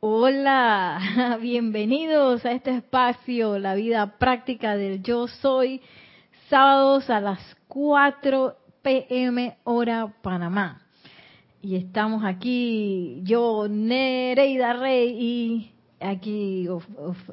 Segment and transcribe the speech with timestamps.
[0.00, 5.80] Hola, bienvenidos a este espacio, la vida práctica del yo soy,
[6.50, 10.82] sábados a las 4 pm hora Panamá.
[11.62, 16.68] Y estamos aquí, yo, Nereida Rey, y aquí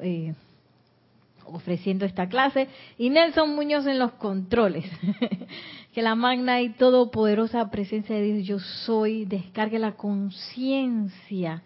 [0.00, 0.34] eh,
[1.44, 4.86] ofreciendo esta clase, y Nelson Muñoz en los controles.
[5.92, 11.62] que la magna y todopoderosa presencia de Dios yo soy descargue la conciencia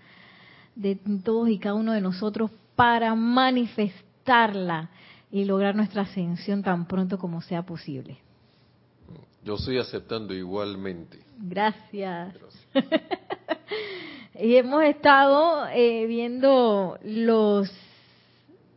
[0.78, 4.88] de todos y cada uno de nosotros para manifestarla
[5.30, 8.18] y lograr nuestra ascensión tan pronto como sea posible.
[9.44, 11.18] Yo estoy aceptando igualmente.
[11.38, 12.34] Gracias.
[14.40, 17.70] y hemos estado eh, viendo los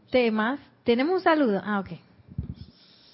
[0.09, 0.59] temas.
[0.84, 1.62] ¿Tenemos un saludo?
[1.63, 1.99] Ah, ok.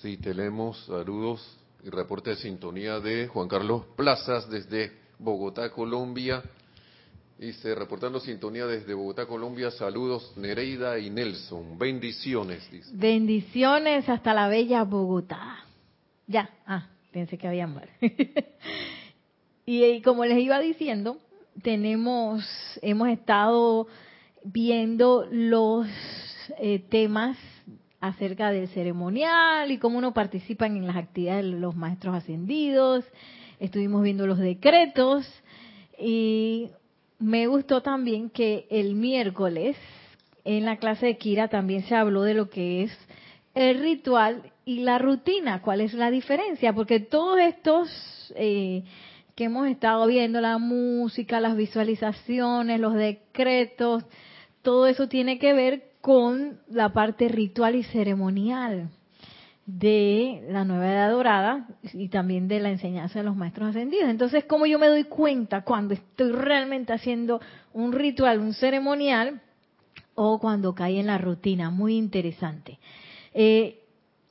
[0.02, 6.42] Sí, tenemos saludos y reporte de sintonía de Juan Carlos Plazas desde Bogotá, Colombia.
[7.40, 12.68] Dice, reportando sintonía desde Bogotá, Colombia, saludos Nereida y Nelson, bendiciones.
[12.92, 15.60] Bendiciones hasta la bella Bogotá.
[16.26, 17.88] Ya, ah, pensé que había mal.
[19.68, 21.20] y, como les iba diciendo,
[21.62, 22.44] tenemos,
[22.82, 23.88] hemos estado
[24.44, 25.88] viendo los
[26.58, 27.38] eh, temas
[28.00, 33.06] acerca del ceremonial y cómo uno participa en las actividades de los maestros ascendidos.
[33.60, 35.28] Estuvimos viendo los decretos
[36.00, 36.72] y
[37.20, 39.76] me gustó también que el miércoles
[40.44, 42.92] en la clase de Kira también se habló de lo que es
[43.54, 48.84] el ritual y la rutina, cuál es la diferencia, porque todos estos eh,
[49.36, 54.04] que hemos estado viendo, la música, las visualizaciones, los decretos,
[54.62, 58.90] todo eso tiene que ver con la parte ritual y ceremonial
[59.68, 64.10] de la nueva edad dorada y también de la enseñanza de los maestros ascendidos.
[64.10, 67.42] Entonces, ¿cómo yo me doy cuenta cuando estoy realmente haciendo
[67.74, 69.42] un ritual, un ceremonial,
[70.16, 71.70] o cuando cae en la rutina?
[71.70, 72.80] Muy interesante.
[73.34, 73.84] Eh,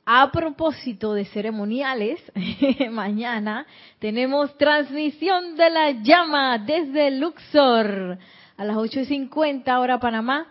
[0.07, 2.19] a propósito de ceremoniales,
[2.91, 3.67] mañana
[3.99, 8.17] tenemos transmisión de la llama desde Luxor
[8.57, 10.47] a las 8.50 hora Panamá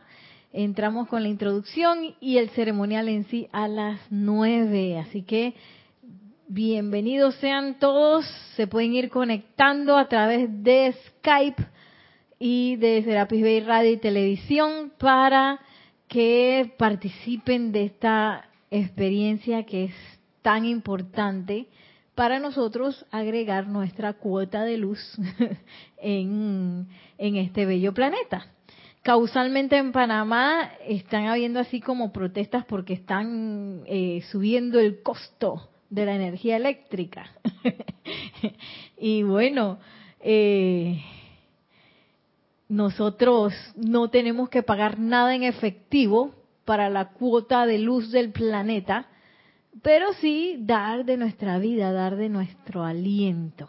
[0.56, 4.98] entramos con la introducción y el ceremonial en sí a las nueve.
[4.98, 5.54] Así que
[6.48, 8.24] bienvenidos sean todos.
[8.56, 11.62] Se pueden ir conectando a través de Skype
[12.38, 15.60] y de Serapis Bay Radio y Televisión para
[16.08, 19.94] que participen de esta experiencia que es
[20.40, 21.66] tan importante
[22.14, 25.00] para nosotros agregar nuestra cuota de luz
[25.98, 26.88] en,
[27.18, 28.55] en este bello planeta
[29.06, 36.06] causalmente en Panamá están habiendo así como protestas porque están eh, subiendo el costo de
[36.06, 37.30] la energía eléctrica.
[38.98, 39.78] y bueno,
[40.18, 41.00] eh,
[42.68, 46.34] nosotros no tenemos que pagar nada en efectivo
[46.64, 49.06] para la cuota de luz del planeta,
[49.82, 53.68] pero sí dar de nuestra vida, dar de nuestro aliento.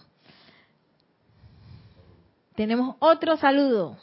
[2.55, 3.99] Tenemos otro saludo.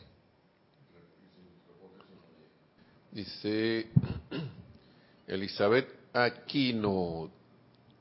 [3.14, 3.86] Dice
[5.28, 7.30] Elizabeth Aquino,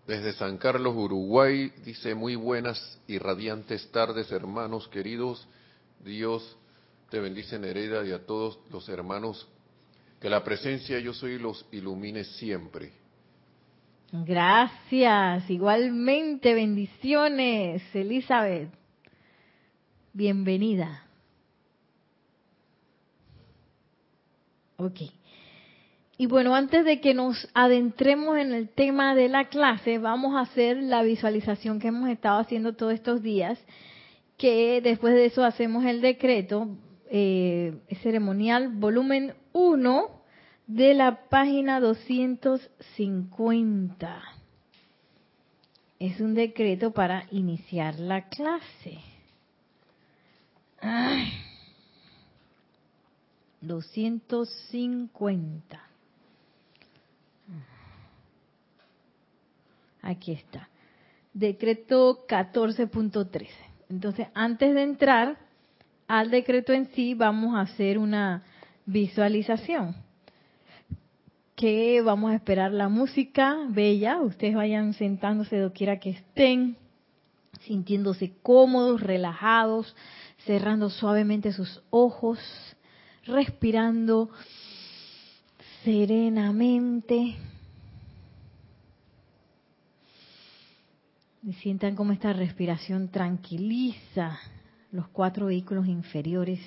[0.08, 5.48] desde San Carlos, Uruguay, dice muy buenas y radiantes tardes, hermanos queridos.
[6.04, 6.58] Dios
[7.12, 9.48] te bendice en hereda y a todos los hermanos.
[10.20, 12.92] Que la presencia yo soy los ilumine siempre.
[14.12, 18.70] Gracias, igualmente bendiciones, Elizabeth.
[20.12, 21.04] Bienvenida.
[24.84, 25.02] Ok.
[26.18, 30.42] Y bueno, antes de que nos adentremos en el tema de la clase, vamos a
[30.42, 33.58] hacer la visualización que hemos estado haciendo todos estos días,
[34.38, 36.68] que después de eso hacemos el decreto
[37.10, 40.10] eh, ceremonial volumen 1
[40.68, 44.22] de la página 250.
[46.00, 49.00] Es un decreto para iniciar la clase.
[50.82, 51.32] Ay.
[53.64, 55.82] 250.
[60.02, 60.68] Aquí está.
[61.34, 63.48] Decreto 14.13.
[63.90, 65.38] Entonces, antes de entrar
[66.08, 68.44] al decreto en sí, vamos a hacer una
[68.86, 69.96] visualización.
[71.56, 74.20] Que vamos a esperar la música bella.
[74.20, 76.76] Ustedes vayan sentándose doquiera que estén,
[77.62, 79.96] sintiéndose cómodos, relajados,
[80.46, 82.40] cerrando suavemente sus ojos
[83.26, 84.30] respirando
[85.84, 87.36] serenamente.
[91.44, 94.40] Y sientan cómo esta respiración tranquiliza
[94.92, 96.60] los cuatro vehículos inferiores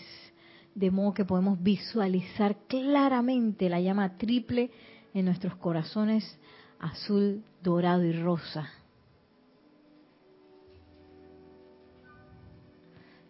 [0.74, 4.70] de modo que podemos visualizar claramente la llama triple
[5.14, 6.38] en nuestros corazones
[6.78, 8.70] azul, dorado y rosa.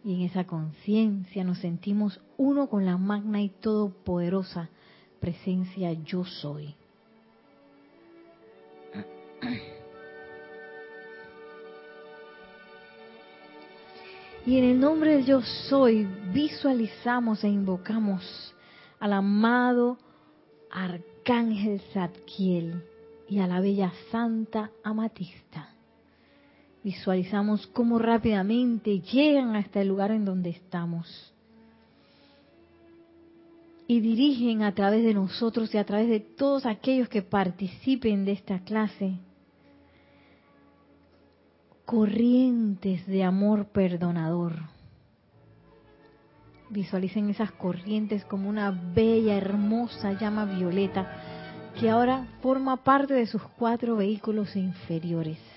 [0.06, 4.68] Y en esa conciencia nos sentimos uno con la magna y todopoderosa
[5.18, 6.76] presencia yo soy.
[14.46, 18.54] Y en el nombre del yo soy visualizamos e invocamos
[19.00, 19.98] al amado
[20.70, 22.80] Arcángel Zadkiel
[23.28, 25.75] y a la bella Santa Amatista.
[26.86, 31.34] Visualizamos cómo rápidamente llegan hasta el lugar en donde estamos
[33.88, 38.30] y dirigen a través de nosotros y a través de todos aquellos que participen de
[38.30, 39.18] esta clase
[41.84, 44.54] corrientes de amor perdonador.
[46.70, 53.42] Visualicen esas corrientes como una bella, hermosa llama violeta que ahora forma parte de sus
[53.58, 55.55] cuatro vehículos inferiores.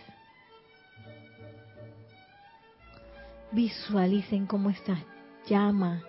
[3.51, 5.03] Visualicen cómo esta
[5.47, 6.03] llama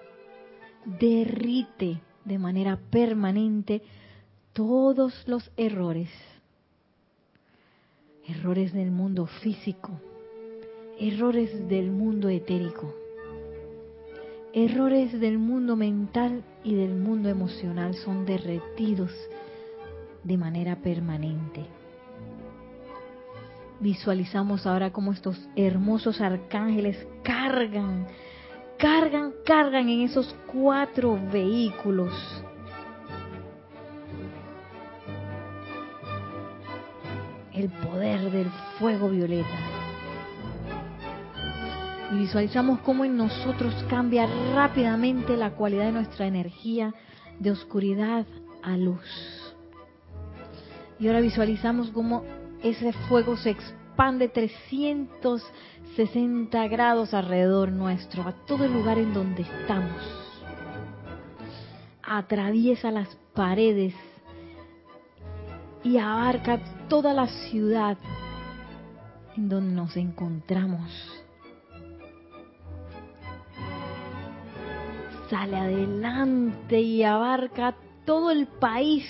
[0.84, 3.82] derrite de manera permanente
[4.52, 6.10] todos los errores.
[8.26, 9.90] Errores del mundo físico,
[10.98, 12.94] errores del mundo etérico,
[14.52, 19.10] errores del mundo mental y del mundo emocional son derretidos
[20.22, 21.79] de manera permanente.
[23.80, 28.06] Visualizamos ahora cómo estos hermosos arcángeles cargan,
[28.78, 32.12] cargan, cargan en esos cuatro vehículos.
[37.54, 39.80] El poder del fuego violeta
[42.12, 46.92] y visualizamos cómo en nosotros cambia rápidamente la cualidad de nuestra energía
[47.38, 48.26] de oscuridad
[48.62, 49.54] a luz.
[50.98, 52.24] Y ahora visualizamos cómo
[52.62, 60.00] ese fuego se expande 360 grados alrededor nuestro, a todo el lugar en donde estamos.
[62.02, 63.94] Atraviesa las paredes
[65.82, 67.98] y abarca toda la ciudad
[69.36, 71.20] en donde nos encontramos
[75.30, 79.06] sale adelante y abarca todo el país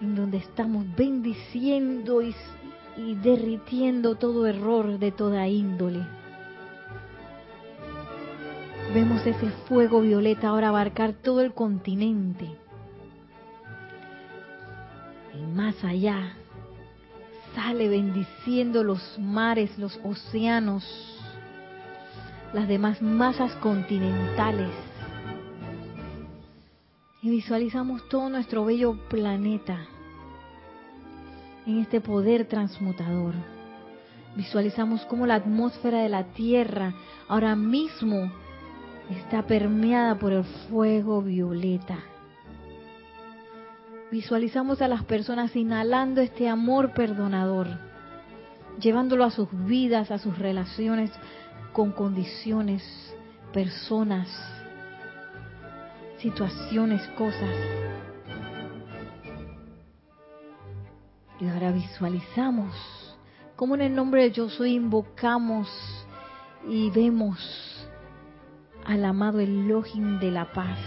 [0.00, 2.34] en donde estamos bendiciendo y,
[3.22, 6.04] derritiendo todo error de toda índole.
[8.92, 12.48] Vemos ese fuego violeta ahora abarcar todo el continente.
[15.34, 16.32] Y más allá,
[17.54, 20.84] sale bendiciendo los mares, los océanos,
[22.52, 24.87] las demás masas continentales.
[27.20, 29.86] Y visualizamos todo nuestro bello planeta
[31.66, 33.34] en este poder transmutador.
[34.36, 36.94] Visualizamos cómo la atmósfera de la Tierra
[37.26, 38.30] ahora mismo
[39.10, 41.98] está permeada por el fuego violeta.
[44.12, 47.66] Visualizamos a las personas inhalando este amor perdonador,
[48.80, 51.10] llevándolo a sus vidas, a sus relaciones,
[51.72, 52.82] con condiciones,
[53.52, 54.28] personas,
[56.20, 57.54] situaciones, cosas.
[61.40, 62.74] Y ahora visualizamos
[63.56, 65.68] cómo en el nombre de yo soy invocamos
[66.68, 67.88] y vemos
[68.84, 70.78] al amado Elohim de la paz.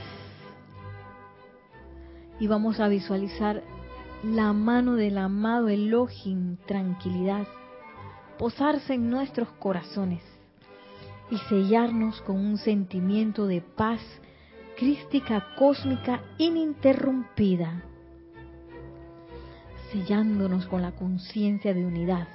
[2.40, 3.64] Y vamos a visualizar
[4.24, 7.48] la mano del amado Elohim, tranquilidad,
[8.38, 10.22] posarse en nuestros corazones
[11.30, 14.02] y sellarnos con un sentimiento de paz
[14.82, 17.84] crística cósmica ininterrumpida,
[19.92, 22.28] sellándonos con la conciencia de unidad.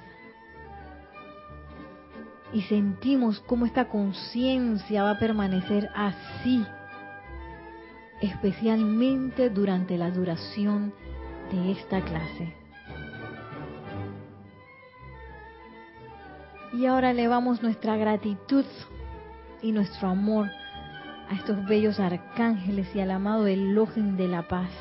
[2.53, 6.65] Y sentimos cómo esta conciencia va a permanecer así,
[8.21, 10.93] especialmente durante la duración
[11.51, 12.53] de esta clase.
[16.71, 18.63] Y ahora elevamos nuestra gratitud
[19.61, 20.47] y nuestro amor
[21.29, 24.71] a estos bellos arcángeles y al amado Elohim de la paz.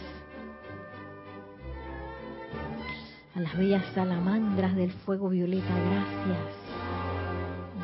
[3.34, 6.66] A las bellas salamandras del fuego violeta, gracias.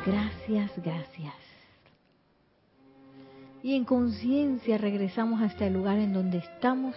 [0.05, 1.33] Gracias, gracias.
[3.61, 6.95] Y en conciencia regresamos hasta el lugar en donde estamos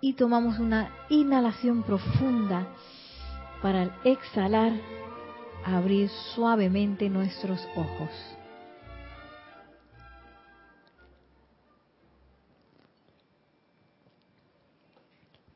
[0.00, 2.66] y tomamos una inhalación profunda
[3.60, 4.72] para exhalar
[5.64, 8.35] abrir suavemente nuestros ojos.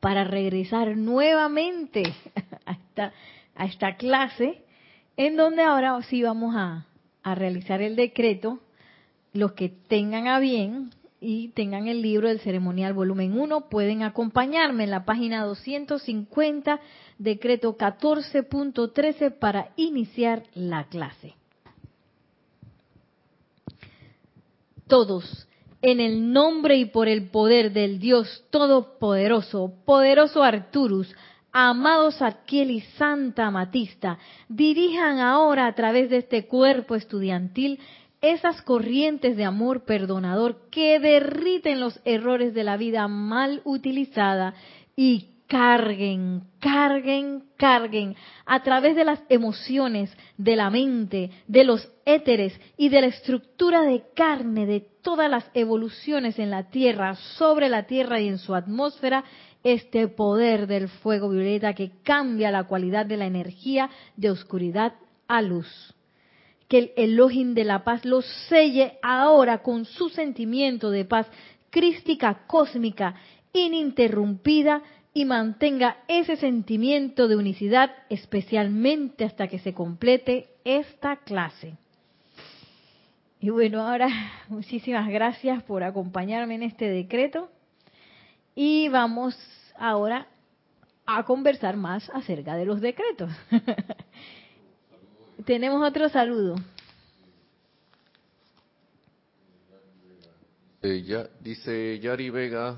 [0.01, 2.03] Para regresar nuevamente
[3.55, 4.63] a esta, clase,
[5.15, 6.87] en donde ahora sí vamos a,
[7.23, 8.59] a realizar el decreto.
[9.31, 10.89] Los que tengan a bien
[11.21, 16.81] y tengan el libro del ceremonial volumen 1, pueden acompañarme en la página 250,
[17.19, 21.35] decreto 14.13 para iniciar la clase.
[24.87, 25.47] Todos,
[25.81, 31.13] en el nombre y por el poder del Dios Todopoderoso, poderoso Arturus,
[31.51, 37.79] amados Adquiel y Santa Matista, dirijan ahora a través de este cuerpo estudiantil
[38.21, 44.53] esas corrientes de amor perdonador que derriten los errores de la vida mal utilizada
[44.95, 48.15] y carguen, carguen, carguen
[48.45, 53.81] a través de las emociones, de la mente, de los éteres y de la estructura
[53.81, 58.55] de carne de todas las evoluciones en la Tierra, sobre la Tierra y en su
[58.55, 59.25] atmósfera,
[59.61, 64.93] este poder del fuego violeta que cambia la cualidad de la energía de oscuridad
[65.27, 65.67] a luz.
[66.69, 71.27] Que el Elohim de la paz los selle ahora con su sentimiento de paz
[71.69, 73.15] crística cósmica
[73.51, 74.81] ininterrumpida
[75.13, 81.77] y mantenga ese sentimiento de unicidad especialmente hasta que se complete esta clase.
[83.39, 84.07] Y bueno, ahora
[84.49, 87.49] muchísimas gracias por acompañarme en este decreto
[88.55, 89.35] y vamos
[89.77, 90.27] ahora
[91.05, 93.31] a conversar más acerca de los decretos.
[95.45, 96.55] Tenemos otro saludo.
[100.83, 102.77] Eh, dice Yari Vega,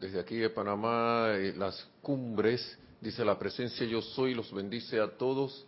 [0.00, 5.08] desde aquí de Panamá, eh, las cumbres, dice la presencia yo soy, los bendice a
[5.08, 5.66] todos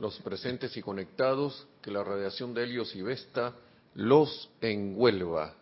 [0.00, 3.54] los presentes y conectados, que la radiación de Helios y Vesta
[3.94, 5.54] los envuelva.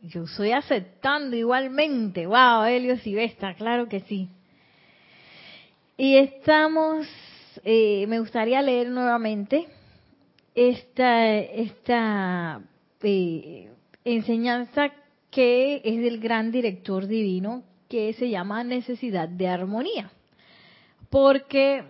[0.00, 2.26] Yo estoy aceptando igualmente.
[2.26, 4.28] Wow, Helios y Vesta, claro que sí.
[5.96, 7.06] Y estamos
[7.62, 9.66] eh, me gustaría leer nuevamente
[10.54, 12.60] esta, esta
[13.02, 13.70] eh,
[14.04, 14.90] enseñanza
[15.34, 20.12] que es del gran director divino, que se llama necesidad de armonía.
[21.10, 21.82] Porque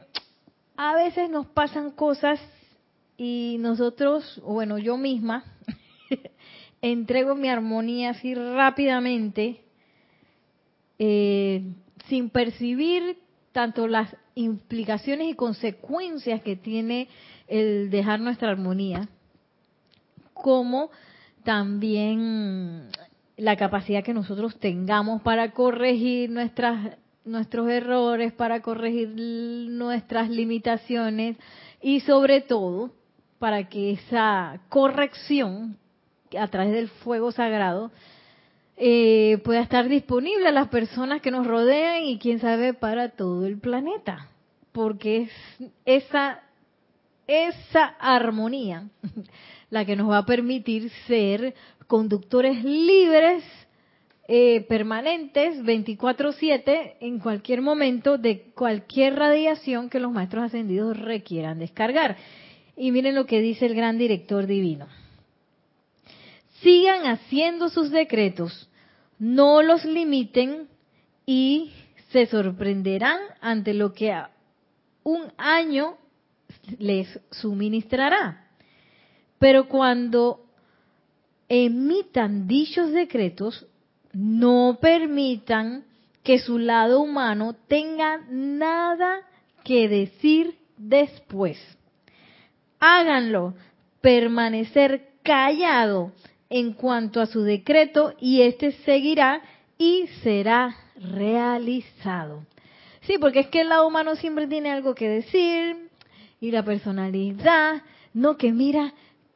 [0.76, 2.40] a veces nos pasan cosas
[3.18, 5.44] y nosotros, bueno, yo misma,
[6.80, 9.60] entrego mi armonía así rápidamente,
[10.98, 11.64] eh,
[12.08, 13.18] sin percibir
[13.52, 17.08] tanto las implicaciones y consecuencias que tiene
[17.46, 19.06] el dejar nuestra armonía,
[20.32, 20.90] como
[21.44, 22.88] también
[23.36, 31.36] la capacidad que nosotros tengamos para corregir nuestras nuestros errores, para corregir nuestras limitaciones
[31.80, 32.90] y sobre todo
[33.38, 35.76] para que esa corrección
[36.38, 37.90] a través del fuego sagrado
[38.76, 43.46] eh, pueda estar disponible a las personas que nos rodean y quién sabe para todo
[43.46, 44.28] el planeta.
[44.72, 46.42] Porque es esa,
[47.26, 48.88] esa armonía
[49.70, 51.54] la que nos va a permitir ser
[51.86, 53.44] conductores libres,
[54.28, 62.16] eh, permanentes, 24/7, en cualquier momento de cualquier radiación que los maestros ascendidos requieran descargar.
[62.76, 64.86] Y miren lo que dice el gran director divino
[66.64, 68.68] sigan haciendo sus decretos,
[69.18, 70.66] no los limiten
[71.26, 71.72] y
[72.10, 74.16] se sorprenderán ante lo que
[75.04, 75.98] un año
[76.78, 78.48] les suministrará.
[79.38, 80.43] Pero cuando
[81.62, 83.66] emitan dichos decretos,
[84.12, 85.84] no permitan
[86.22, 89.20] que su lado humano tenga nada
[89.62, 91.58] que decir después.
[92.80, 93.54] Háganlo
[94.00, 96.12] permanecer callado
[96.50, 99.42] en cuanto a su decreto y éste seguirá
[99.78, 102.44] y será realizado.
[103.02, 105.90] Sí, porque es que el lado humano siempre tiene algo que decir
[106.40, 107.82] y la personalidad,
[108.12, 108.94] no que mira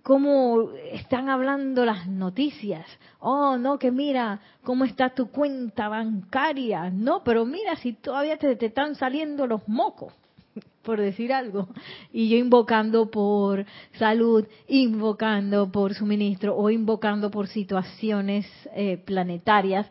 [0.09, 2.87] cómo están hablando las noticias.
[3.19, 6.89] Oh, no, que mira cómo está tu cuenta bancaria.
[6.89, 10.15] No, pero mira si todavía te, te están saliendo los mocos
[10.83, 11.69] por decir algo,
[12.11, 13.67] y yo invocando por
[13.99, 19.91] salud, invocando por suministro o invocando por situaciones eh, planetarias.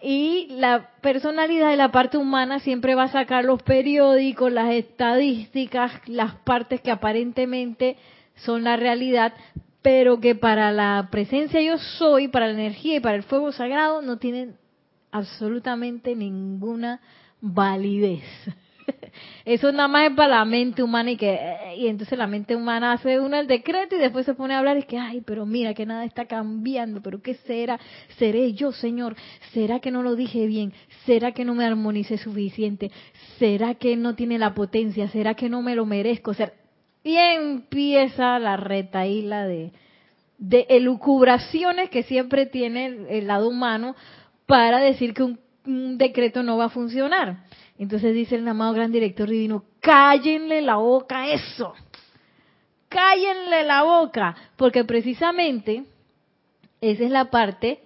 [0.00, 5.90] Y la personalidad de la parte humana siempre va a sacar los periódicos, las estadísticas,
[6.06, 7.96] las partes que aparentemente
[8.38, 9.34] son la realidad,
[9.82, 14.02] pero que para la presencia yo soy, para la energía y para el fuego sagrado
[14.02, 14.56] no tienen
[15.10, 17.00] absolutamente ninguna
[17.40, 18.24] validez.
[19.44, 21.38] Eso nada más es para la mente humana y que
[21.76, 24.78] y entonces la mente humana hace uno el decreto y después se pone a hablar
[24.78, 27.78] y que ay, pero mira que nada está cambiando, pero qué será?
[28.18, 29.16] ¿Seré yo, Señor?
[29.52, 30.72] ¿Será que no lo dije bien?
[31.06, 32.90] ¿Será que no me armonicé suficiente?
[33.38, 35.08] ¿Será que no tiene la potencia?
[35.08, 36.32] ¿Será que no me lo merezco?
[37.08, 39.72] Y empieza la retaíla de
[40.68, 43.96] elucubraciones que siempre tiene el, lado humano
[44.44, 45.38] para decir que un,
[45.96, 47.46] decreto no va a funcionar.
[47.78, 51.72] Entonces dice el amado gran director divino, cállenle la boca a eso,
[52.90, 55.84] cállenle la boca, porque precisamente
[56.82, 57.80] esa es la parte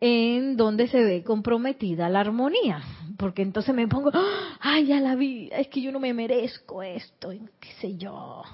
[0.00, 2.80] en donde se ve comprometida la armonía,
[3.18, 4.10] porque entonces me pongo,
[4.60, 8.44] ay, ya la vi, es que yo no me merezco esto, qué sé yo,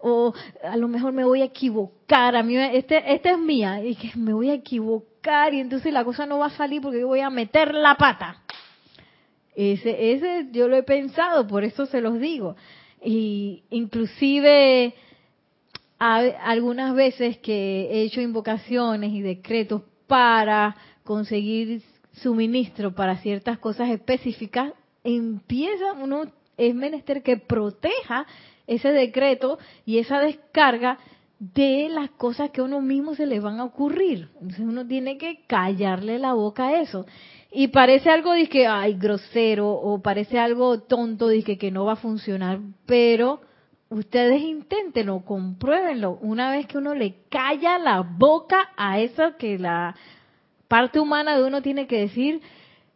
[0.00, 3.94] o a lo mejor me voy a equivocar, a mí este, esta es mía, y
[3.94, 7.06] que me voy a equivocar y entonces la cosa no va a salir porque yo
[7.06, 8.42] voy a meter la pata.
[9.54, 12.56] Ese, ese yo lo he pensado, por eso se los digo.
[13.02, 14.94] Y inclusive
[15.98, 21.82] algunas veces que he hecho invocaciones y decretos para conseguir
[22.18, 24.72] suministro para ciertas cosas específicas,
[25.04, 26.24] empieza uno,
[26.56, 28.26] es menester que proteja
[28.66, 30.98] ese decreto y esa descarga
[31.38, 34.28] de las cosas que a uno mismo se le van a ocurrir.
[34.34, 37.06] Entonces uno tiene que callarle la boca a eso.
[37.50, 41.92] Y parece algo de que, ay, grosero, o parece algo tonto, de que, no va
[41.92, 43.40] a funcionar, pero
[43.88, 46.18] ustedes inténtenlo, compruébenlo.
[46.20, 49.96] Una vez que uno le calla la boca a eso que la
[50.68, 52.40] parte humana de uno tiene que decir,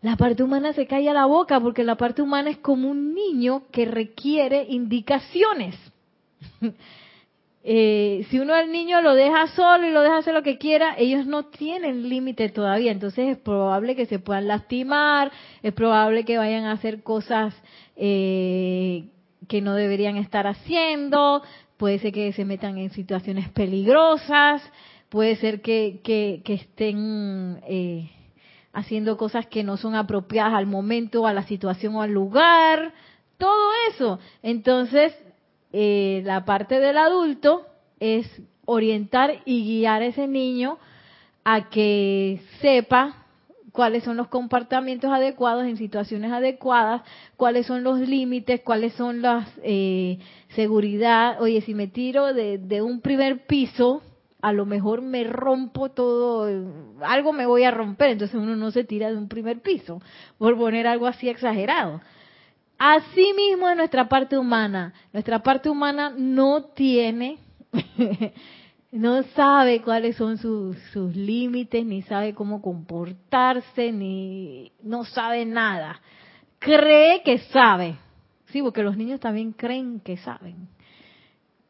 [0.02, 3.64] la parte humana se calla la boca porque la parte humana es como un niño
[3.70, 5.76] que requiere indicaciones.
[7.64, 10.96] Eh, si uno al niño lo deja solo y lo deja hacer lo que quiera,
[10.98, 12.90] ellos no tienen límite todavía.
[12.90, 15.30] Entonces es probable que se puedan lastimar,
[15.62, 17.54] es probable que vayan a hacer cosas
[17.94, 19.04] eh,
[19.46, 21.42] que no deberían estar haciendo,
[21.76, 24.62] puede ser que se metan en situaciones peligrosas,
[25.12, 27.60] puede ser que, que, estén...
[27.68, 28.10] Eh,
[28.74, 32.94] haciendo cosas que no son apropiadas al momento, a la situación o al lugar,
[33.36, 34.18] todo eso.
[34.42, 35.12] Entonces,
[35.74, 37.66] eh, la parte del adulto
[38.00, 38.26] es
[38.64, 40.78] orientar y guiar a ese niño
[41.44, 43.26] a que sepa
[43.72, 47.02] cuáles son los comportamientos adecuados en situaciones adecuadas,
[47.36, 50.18] cuáles son los límites, cuáles son las eh,
[50.54, 51.42] seguridad.
[51.42, 54.00] Oye, si me tiro de, de un primer piso,
[54.42, 56.48] a lo mejor me rompo todo,
[57.00, 60.02] algo me voy a romper, entonces uno no se tira de un primer piso,
[60.36, 62.00] por poner algo así exagerado.
[62.76, 67.38] Así mismo en nuestra parte humana, nuestra parte humana no tiene,
[68.90, 76.00] no sabe cuáles son sus, sus límites, ni sabe cómo comportarse, ni no sabe nada.
[76.58, 77.96] Cree que sabe,
[78.46, 80.71] sí, porque los niños también creen que saben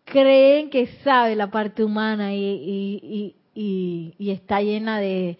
[0.04, 3.34] creen que sabe la parte humana y,
[4.18, 5.38] está llena de,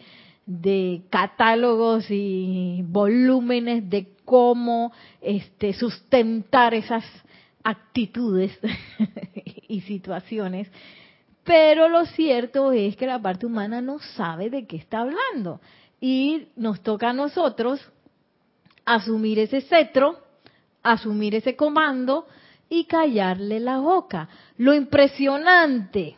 [1.11, 7.05] catálogos y volúmenes de cómo este, sustentar esas
[7.63, 8.59] actitudes
[9.69, 10.69] y situaciones.
[11.45, 15.61] Pero lo cierto es que la parte humana no sabe de qué está hablando.
[16.01, 17.81] Y nos toca a nosotros
[18.85, 20.19] asumir ese cetro,
[20.83, 22.27] asumir ese comando
[22.73, 24.31] y callarle la boca.
[24.57, 26.17] Lo impresionante,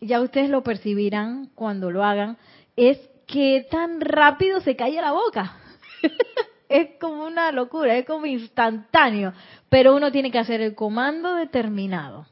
[0.00, 2.36] ya ustedes lo percibirán cuando lo hagan,
[2.74, 5.56] es que tan rápido se calla la boca.
[6.68, 9.34] es como una locura, es como instantáneo,
[9.68, 12.26] pero uno tiene que hacer el comando determinado.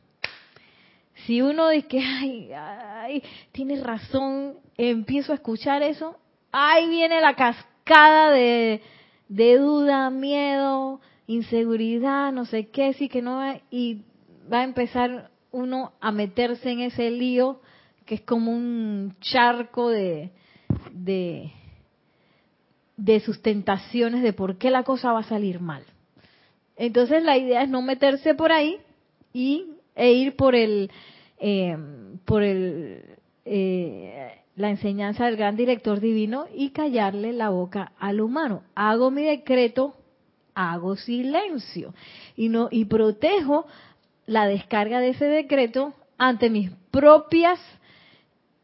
[1.25, 3.23] Si uno dice que, ay, ay,
[3.53, 6.19] tiene razón, empiezo a escuchar eso,
[6.51, 8.83] ahí viene la cascada de,
[9.29, 14.03] de duda, miedo, inseguridad, no sé qué, sí que no, y
[14.53, 17.61] va a empezar uno a meterse en ese lío
[18.05, 20.31] que es como un charco de,
[20.93, 21.53] de,
[22.97, 25.85] de sustentaciones de por qué la cosa va a salir mal.
[26.77, 28.79] Entonces la idea es no meterse por ahí
[29.33, 30.91] y e ir por el
[31.39, 31.77] eh,
[32.25, 38.63] por el eh, la enseñanza del gran director divino y callarle la boca al humano.
[38.75, 39.95] Hago mi decreto
[40.55, 41.95] hago silencio
[42.37, 43.67] y no y protejo
[44.27, 47.61] la descarga de ese decreto ante mis propias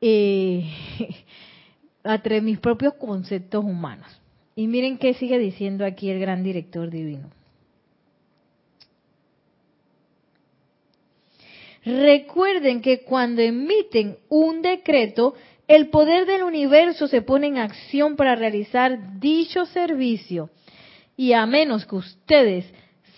[0.00, 0.64] eh,
[2.04, 4.08] ante mis propios conceptos humanos.
[4.56, 7.30] Y miren qué sigue diciendo aquí el gran director divino.
[11.84, 15.34] Recuerden que cuando emiten un decreto,
[15.66, 20.50] el poder del universo se pone en acción para realizar dicho servicio
[21.20, 22.64] y a menos que ustedes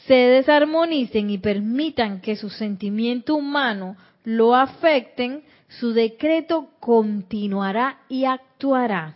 [0.09, 9.15] se desarmonicen y permitan que su sentimiento humano lo afecten, su decreto continuará y actuará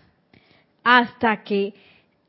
[0.85, 1.75] hasta que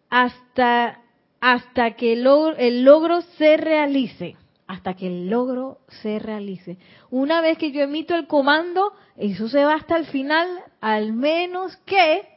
[0.09, 0.99] hasta
[1.39, 6.79] hasta que el logro, el logro se realice, hasta que el logro se realice.
[7.11, 10.47] Una vez que yo emito el comando, eso se va hasta el final,
[10.81, 12.27] al menos que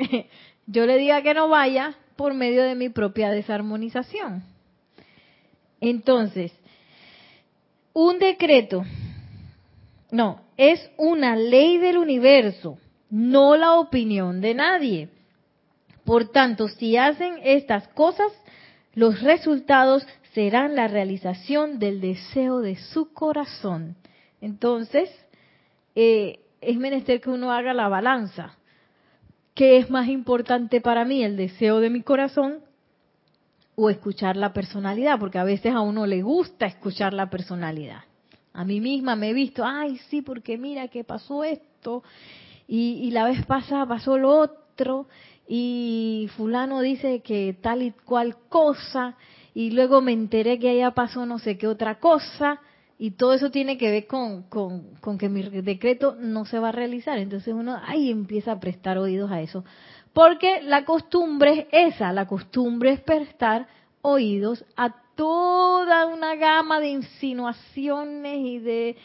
[0.66, 4.44] yo le diga que no vaya por medio de mi propia desarmonización.
[5.80, 6.52] Entonces,
[7.92, 8.84] un decreto,
[10.10, 12.78] no, es una ley del universo,
[13.10, 15.08] no la opinión de nadie.
[16.04, 18.32] Por tanto, si hacen estas cosas,
[18.94, 23.96] los resultados serán la realización del deseo de su corazón.
[24.40, 25.10] Entonces,
[25.94, 28.56] eh, es menester que uno haga la balanza.
[29.56, 32.58] ¿Qué es más importante para mí, el deseo de mi corazón
[33.74, 35.18] o escuchar la personalidad?
[35.18, 38.02] Porque a veces a uno le gusta escuchar la personalidad.
[38.52, 42.02] A mí misma me he visto, ay, sí, porque mira que pasó esto
[42.68, 45.08] y, y la vez pasada pasó lo otro
[45.48, 49.16] y fulano dice que tal y cual cosa
[49.54, 52.60] y luego me enteré que allá pasó no sé qué otra cosa
[52.98, 56.72] y todo eso tiene que ver con, con, que mi decreto no se va a
[56.72, 57.18] realizar.
[57.18, 59.64] Entonces uno ahí empieza a prestar oídos a eso.
[60.12, 63.68] Porque la costumbre es esa, la costumbre es prestar
[64.00, 68.96] oídos a toda una gama de insinuaciones y de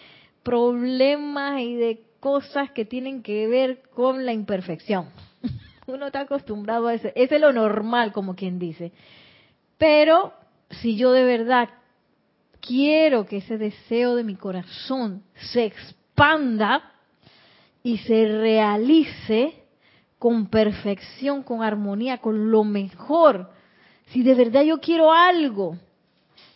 [0.43, 5.10] problemas y de cosas que tienen que ver con la imperfección.
[5.88, 7.10] Uno está acostumbrado a eso.
[7.15, 8.93] Ese es lo normal, como quien dice.
[9.77, 10.34] Pero
[10.69, 11.69] si yo de verdad
[12.62, 16.93] quiero que ese deseo de mi corazón se expanda
[17.84, 19.56] y se realice
[20.19, 23.50] con perfección, con armonía, con lo mejor,
[24.08, 25.78] si de verdad yo quiero algo,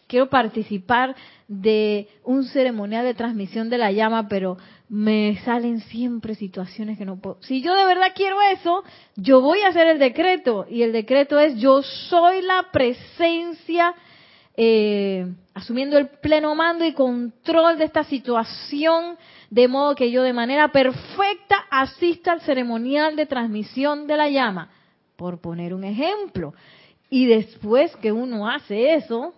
[0.08, 1.16] quiero participar
[1.48, 7.18] de un ceremonial de transmisión de la llama, pero me salen siempre situaciones que no
[7.18, 7.38] puedo.
[7.42, 8.84] Si yo de verdad quiero eso,
[9.16, 13.96] yo voy a hacer el decreto y el decreto es yo soy la presencia
[14.58, 19.18] eh, asumiendo el pleno mando y control de esta situación,
[19.50, 24.70] de modo que yo de manera perfecta asista al ceremonial de transmisión de la llama,
[25.16, 26.54] por poner un ejemplo.
[27.10, 29.34] Y después que uno hace eso,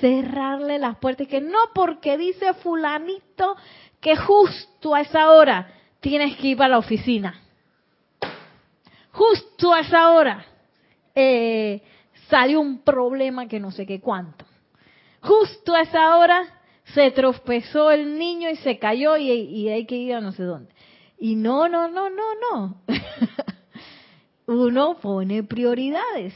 [0.00, 3.56] cerrarle las puertas, que no porque dice fulanito
[4.00, 7.40] que justo a esa hora tienes que ir a la oficina.
[9.12, 10.44] Justo a esa hora
[11.14, 11.82] eh,
[12.28, 14.44] salió un problema que no sé qué cuánto.
[15.20, 16.42] Justo a esa hora
[16.94, 20.72] se tropezó el niño y se cayó y, hay que ir a no sé dónde.
[21.18, 22.82] Y no, no, no, no, no.
[24.46, 26.34] Uno pone prioridades.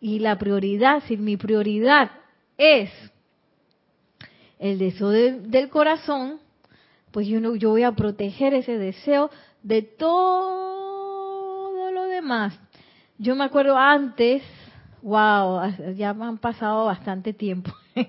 [0.00, 2.10] Y la prioridad, si mi prioridad
[2.56, 2.90] es
[4.58, 6.40] el deseo del corazón,
[7.10, 9.30] pues yo, no, yo voy a proteger ese deseo
[9.62, 12.58] de todo lo demás.
[13.18, 14.42] Yo me acuerdo antes,
[15.02, 15.62] wow,
[15.96, 17.72] ya me han pasado bastante tiempo,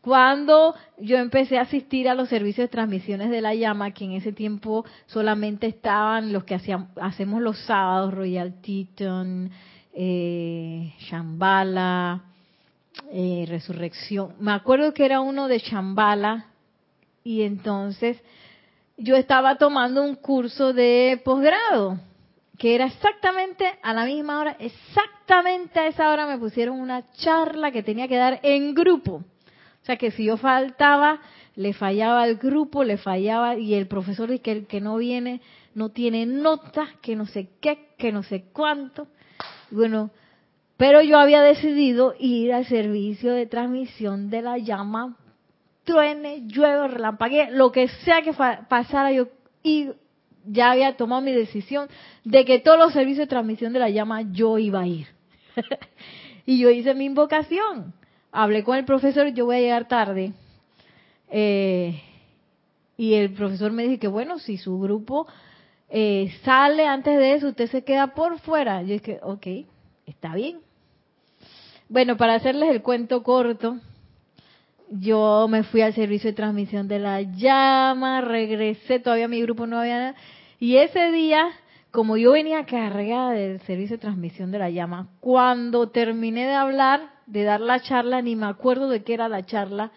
[0.00, 4.12] cuando yo empecé a asistir a los servicios de transmisiones de la llama, que en
[4.12, 9.50] ese tiempo solamente estaban los que hacían, hacemos los sábados, Royal Teton,
[9.92, 12.22] eh, Shambhala,
[13.10, 14.34] eh, Resurrección.
[14.38, 16.46] Me acuerdo que era uno de Shambhala,
[17.24, 18.22] y entonces
[18.96, 21.98] yo estaba tomando un curso de posgrado
[22.58, 27.70] que era exactamente a la misma hora, exactamente a esa hora me pusieron una charla
[27.70, 29.16] que tenía que dar en grupo.
[29.16, 31.20] O sea que si yo faltaba,
[31.54, 35.40] le fallaba al grupo, le fallaba, y el profesor dice que el que no viene
[35.74, 39.08] no tiene notas, que no sé qué, que no sé cuánto.
[39.70, 40.10] Bueno,
[40.76, 45.16] pero yo había decidido ir al servicio de transmisión de la llama,
[45.84, 49.28] truene, llueve, relampaguee, lo que sea que pasara, yo
[50.46, 51.88] ya había tomado mi decisión
[52.24, 55.06] de que todos los servicios de transmisión de la llama yo iba a ir.
[56.46, 57.92] y yo hice mi invocación.
[58.32, 60.32] Hablé con el profesor, yo voy a llegar tarde.
[61.30, 62.00] Eh,
[62.96, 65.26] y el profesor me dijo que bueno, si su grupo
[65.88, 68.82] eh, sale antes de eso, usted se queda por fuera.
[68.82, 69.46] Yo dije, ok,
[70.06, 70.60] está bien.
[71.88, 73.78] Bueno, para hacerles el cuento corto,
[74.90, 79.78] yo me fui al servicio de transmisión de la llama, regresé, todavía mi grupo no
[79.78, 80.14] había nada.
[80.58, 81.50] Y ese día,
[81.90, 87.10] como yo venía cargada del servicio de transmisión de la llama, cuando terminé de hablar,
[87.26, 89.90] de dar la charla, ni me acuerdo de qué era la charla,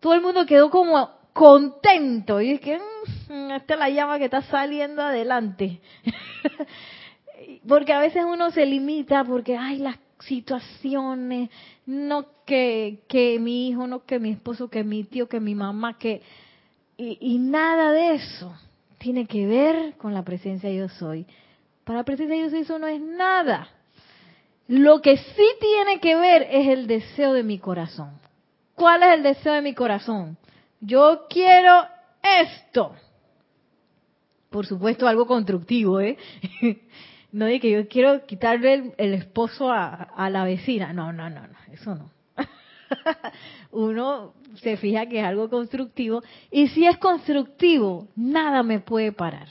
[0.00, 2.40] todo el mundo quedó como contento.
[2.40, 5.80] Y es que, mm, esta es la llama que está saliendo adelante.
[7.68, 11.48] porque a veces uno se limita porque, ay, las situaciones,
[11.86, 15.98] no que, que mi hijo, no que mi esposo, que mi tío, que mi mamá,
[15.98, 16.22] que...
[16.96, 18.54] Y nada de eso
[19.04, 21.26] tiene que ver con la presencia yo soy.
[21.84, 23.68] Para la presencia yo soy eso no es nada.
[24.66, 28.12] Lo que sí tiene que ver es el deseo de mi corazón.
[28.74, 30.38] ¿Cuál es el deseo de mi corazón?
[30.80, 31.84] Yo quiero
[32.40, 32.94] esto.
[34.48, 36.16] Por supuesto, algo constructivo, ¿eh?
[37.32, 40.92] No de que yo quiero quitarle el, esposo a, la vecina.
[40.92, 42.10] No, no, no, no, eso no.
[43.70, 46.22] Uno se fija que es algo constructivo.
[46.50, 49.48] Y si es constructivo, nada me puede parar.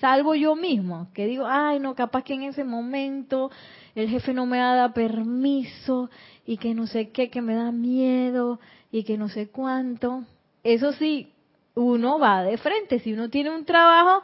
[0.00, 3.50] Salvo yo mismo, que digo, ay, no, capaz que en ese momento
[3.94, 6.10] el jefe no me da permiso
[6.44, 8.60] y que no sé qué, que me da miedo
[8.92, 10.24] y que no sé cuánto.
[10.62, 11.32] Eso sí,
[11.74, 12.98] uno va de frente.
[13.00, 14.22] Si uno tiene un trabajo,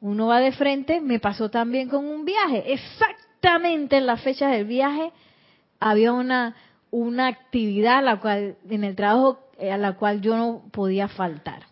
[0.00, 2.72] uno va de frente, me pasó también con un viaje.
[2.72, 5.12] Exactamente en la fecha del viaje
[5.80, 6.56] había una,
[6.96, 11.64] una actividad la cual, en el trabajo eh, a la cual yo no podía faltar.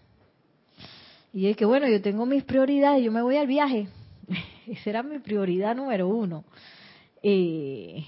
[1.33, 3.89] Y es que bueno, yo tengo mis prioridades, yo me voy al viaje.
[4.67, 6.45] Esa era mi prioridad número uno.
[7.23, 8.05] Eh,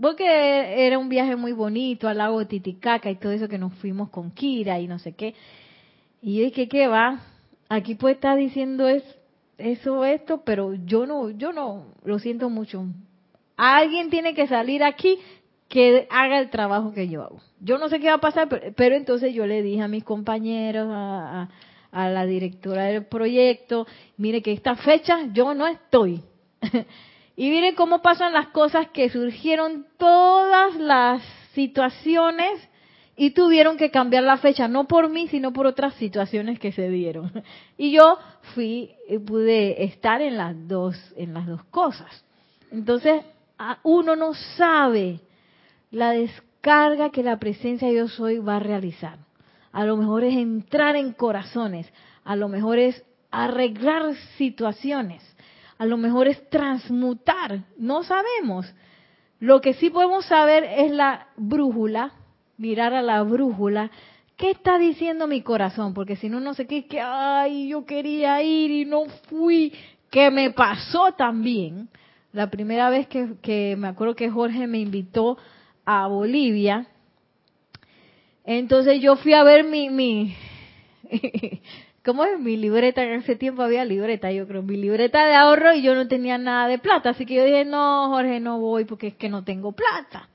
[0.00, 4.10] porque era un viaje muy bonito al lago Titicaca y todo eso que nos fuimos
[4.10, 5.34] con Kira y no sé qué.
[6.22, 7.18] Y yo dije, ¿qué va?
[7.68, 9.02] Aquí puede estar diciendo es,
[9.58, 12.86] eso, esto, pero yo no, yo no, lo siento mucho.
[13.56, 15.18] Alguien tiene que salir aquí
[15.68, 17.40] que haga el trabajo que yo hago.
[17.60, 20.88] Yo no sé qué va a pasar, pero, entonces yo le dije a mis compañeros,
[20.90, 21.48] a,
[21.90, 26.20] a, la directora del proyecto, mire que esta fecha yo no estoy.
[27.36, 31.22] y mire cómo pasan las cosas que surgieron todas las
[31.54, 32.68] situaciones
[33.16, 36.88] y tuvieron que cambiar la fecha, no por mí, sino por otras situaciones que se
[36.88, 37.32] dieron.
[37.76, 38.18] Y yo
[38.54, 42.24] fui, eh, pude estar en las dos, en las dos cosas.
[42.70, 43.22] Entonces,
[43.82, 45.20] uno no sabe
[45.94, 49.18] la descarga que la presencia de yo soy va a realizar.
[49.72, 51.90] A lo mejor es entrar en corazones,
[52.24, 55.22] a lo mejor es arreglar situaciones,
[55.78, 58.72] a lo mejor es transmutar, no sabemos.
[59.40, 62.12] Lo que sí podemos saber es la brújula,
[62.56, 63.90] mirar a la brújula,
[64.36, 65.94] ¿qué está diciendo mi corazón?
[65.94, 69.72] Porque si no, no sé qué, que, ay, yo quería ir y no fui,
[70.10, 71.88] que me pasó también.
[72.32, 75.36] La primera vez que, que me acuerdo que Jorge me invitó
[75.84, 76.86] a Bolivia,
[78.44, 80.36] entonces yo fui a ver mi, mi
[82.04, 82.38] ¿cómo es?
[82.38, 85.94] Mi libreta, en ese tiempo había libreta, yo creo, mi libreta de ahorro y yo
[85.94, 89.14] no tenía nada de plata, así que yo dije, no, Jorge, no voy porque es
[89.14, 90.28] que no tengo plata.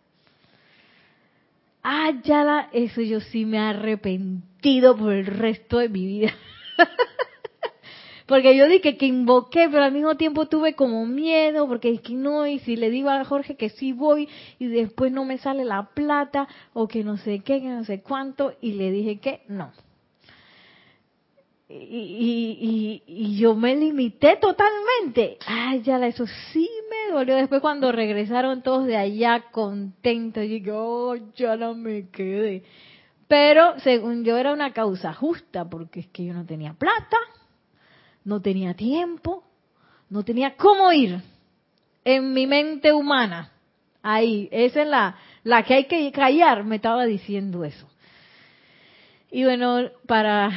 [1.83, 6.33] Ah, ya la, eso yo sí me he arrepentido por el resto de mi vida.
[8.29, 12.13] porque yo dije que invoqué, pero al mismo tiempo tuve como miedo, porque es que
[12.13, 15.65] no, y si le digo a Jorge que sí voy, y después no me sale
[15.65, 19.41] la plata, o que no sé qué, que no sé cuánto, y le dije que
[19.47, 19.71] no.
[21.69, 25.37] Y, yo me limité totalmente.
[25.47, 27.35] Ay, ya, eso sí me dolió.
[27.35, 32.63] Después cuando regresaron todos de allá contentos, y dije, oh, ya no me quedé.
[33.27, 37.17] Pero según yo era una causa justa, porque es que yo no tenía plata,
[38.23, 39.43] no tenía tiempo,
[40.09, 41.21] no tenía cómo ir.
[42.03, 43.51] En mi mente humana,
[44.01, 47.87] ahí, esa es la, la que hay que callar, me estaba diciendo eso.
[49.31, 50.51] Y bueno, para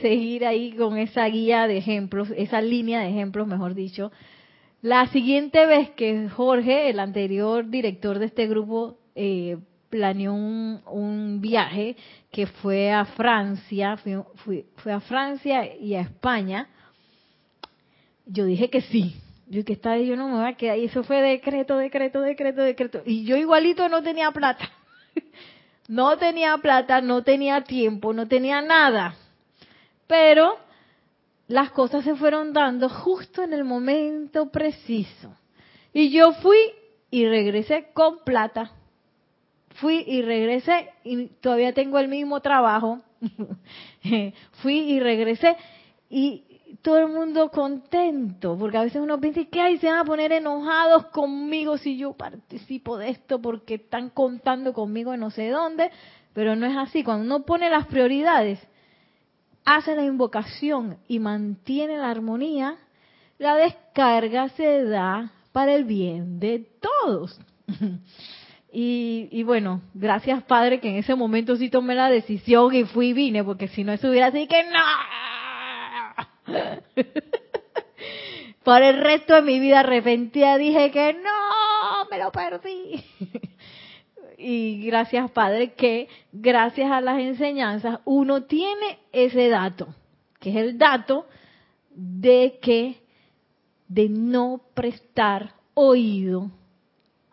[0.00, 4.12] seguir ahí con esa guía de ejemplos, esa línea de ejemplos, mejor dicho.
[4.80, 9.58] La siguiente vez que Jorge, el anterior director de este grupo, eh,
[9.94, 11.96] planeó un, viaje
[12.32, 16.68] que fue a Francia, fue, a Francia y a España,
[18.26, 19.14] yo dije que sí.
[19.46, 20.78] Yo que estaba yo no me voy a quedar.
[20.78, 23.02] Y eso fue decreto, decreto, decreto, decreto.
[23.06, 24.68] Y yo igualito no tenía plata.
[25.88, 29.14] no tenía plata, no tenía tiempo, no tenía nada.
[30.08, 30.58] Pero
[31.46, 35.36] las cosas se fueron dando justo en el momento preciso.
[35.92, 36.58] Y yo fui
[37.12, 38.72] y regresé con plata.
[39.74, 43.00] Fui y regresé y todavía tengo el mismo trabajo.
[44.62, 45.56] fui y regresé
[46.08, 46.44] y
[46.82, 50.32] todo el mundo contento, porque a veces uno piensa que ay, se van a poner
[50.32, 55.90] enojados conmigo si yo participo de esto porque están contando conmigo en no sé dónde,
[56.32, 57.02] pero no es así.
[57.02, 58.60] Cuando uno pone las prioridades,
[59.64, 62.76] hace la invocación y mantiene la armonía,
[63.38, 67.40] la descarga se da para el bien de todos.
[68.76, 73.12] Y, bueno, gracias Padre que en ese momento sí tomé la decisión y fui y
[73.12, 74.80] vine, porque si no eso hubiera así que no.
[78.64, 83.04] Por el resto de mi vida arrepentida dije que no, me lo perdí.
[84.38, 89.94] y gracias Padre que gracias a las enseñanzas uno tiene ese dato,
[90.40, 91.28] que es el dato
[91.90, 92.96] de que
[93.86, 96.50] de no prestar oído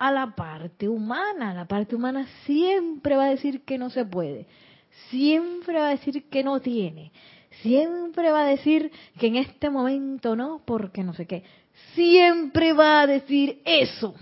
[0.01, 1.53] a la parte humana.
[1.53, 4.47] La parte humana siempre va a decir que no se puede,
[5.11, 7.11] siempre va a decir que no tiene,
[7.61, 11.43] siempre va a decir que en este momento no, porque no sé qué.
[11.93, 14.15] Siempre va a decir eso,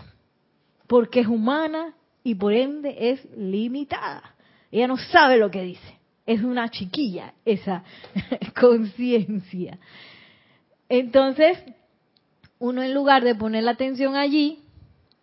[0.85, 4.35] porque es humana y por ende es limitada.
[4.71, 5.97] Ella no sabe lo que dice.
[6.25, 7.85] Es una chiquilla esa
[8.59, 9.79] conciencia.
[10.89, 11.57] Entonces,
[12.59, 14.59] uno en lugar de poner la atención allí,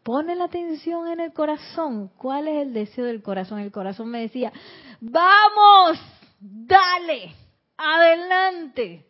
[0.07, 2.13] pone la atención en el corazón.
[2.17, 3.59] ¿Cuál es el deseo del corazón?
[3.59, 4.53] El corazón me decía,
[5.01, 5.99] vamos,
[6.39, 7.35] dale,
[7.77, 9.05] adelante,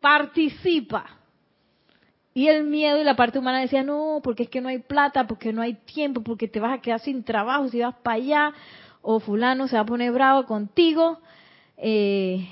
[0.00, 1.04] participa.
[2.32, 5.26] Y el miedo y la parte humana decía, no, porque es que no hay plata,
[5.26, 8.52] porque no hay tiempo, porque te vas a quedar sin trabajo si vas para allá,
[9.02, 11.18] o fulano se va a poner bravo contigo.
[11.76, 12.48] Eh,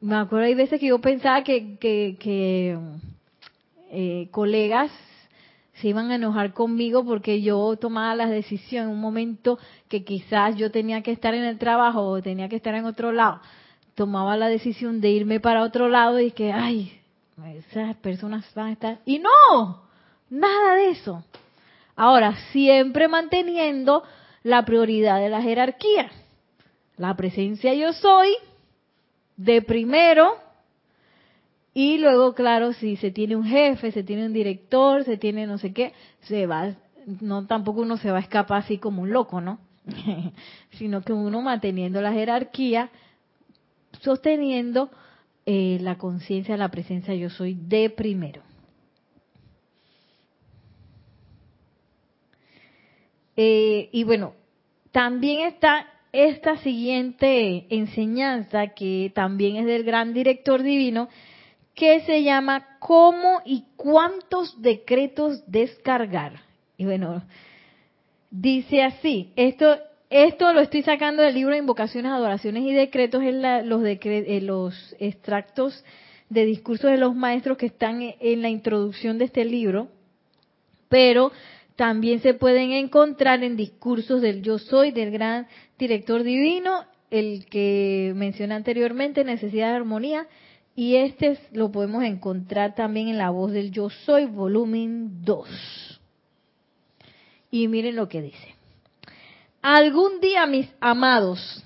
[0.00, 2.76] me acuerdo, hay veces que yo pensaba que, que,
[3.92, 4.90] eh, colegas
[5.80, 10.56] se iban a enojar conmigo porque yo tomaba las decisiones en un momento que quizás
[10.56, 13.40] yo tenía que estar en el trabajo o tenía que estar en otro lado.
[13.94, 17.00] Tomaba la decisión de irme para otro lado y que, ay,
[17.56, 18.98] esas personas van a estar...
[19.04, 19.82] Y no,
[20.30, 21.24] nada de eso.
[21.96, 24.02] Ahora, siempre manteniendo
[24.42, 26.10] la prioridad de la jerarquía.
[26.96, 28.28] La presencia yo soy,
[29.36, 30.36] de primero,
[31.80, 35.58] y luego, claro, si se tiene un jefe, se tiene un director, se tiene no
[35.58, 36.74] sé qué, se va,
[37.20, 39.60] no tampoco uno se va a escapar así como un loco, ¿no?
[40.72, 42.90] Sino que uno manteniendo la jerarquía,
[44.00, 44.90] sosteniendo
[45.46, 48.42] eh, la conciencia, la presencia yo soy de primero.
[53.36, 54.34] Eh, y bueno,
[54.90, 61.08] también está esta siguiente enseñanza que también es del gran director divino,
[61.78, 66.40] que se llama ¿Cómo y cuántos decretos descargar?
[66.76, 67.22] Y bueno,
[68.32, 69.78] dice así, esto,
[70.10, 74.96] esto lo estoy sacando del libro de Invocaciones, Adoraciones y Decretos, en los, eh, los
[74.98, 75.84] extractos
[76.28, 79.86] de discursos de los maestros que están en la introducción de este libro,
[80.88, 81.30] pero
[81.76, 85.46] también se pueden encontrar en discursos del yo soy, del gran
[85.78, 90.26] director divino, el que mencioné anteriormente, necesidad de armonía,
[90.78, 96.00] y este lo podemos encontrar también en la voz del yo soy, volumen 2.
[97.50, 98.54] Y miren lo que dice.
[99.60, 101.64] Algún día, mis amados,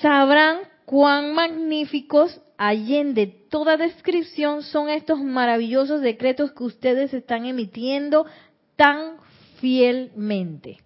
[0.00, 8.26] sabrán cuán magníficos, allende toda descripción, son estos maravillosos decretos que ustedes están emitiendo
[8.76, 9.16] tan
[9.60, 10.78] fielmente.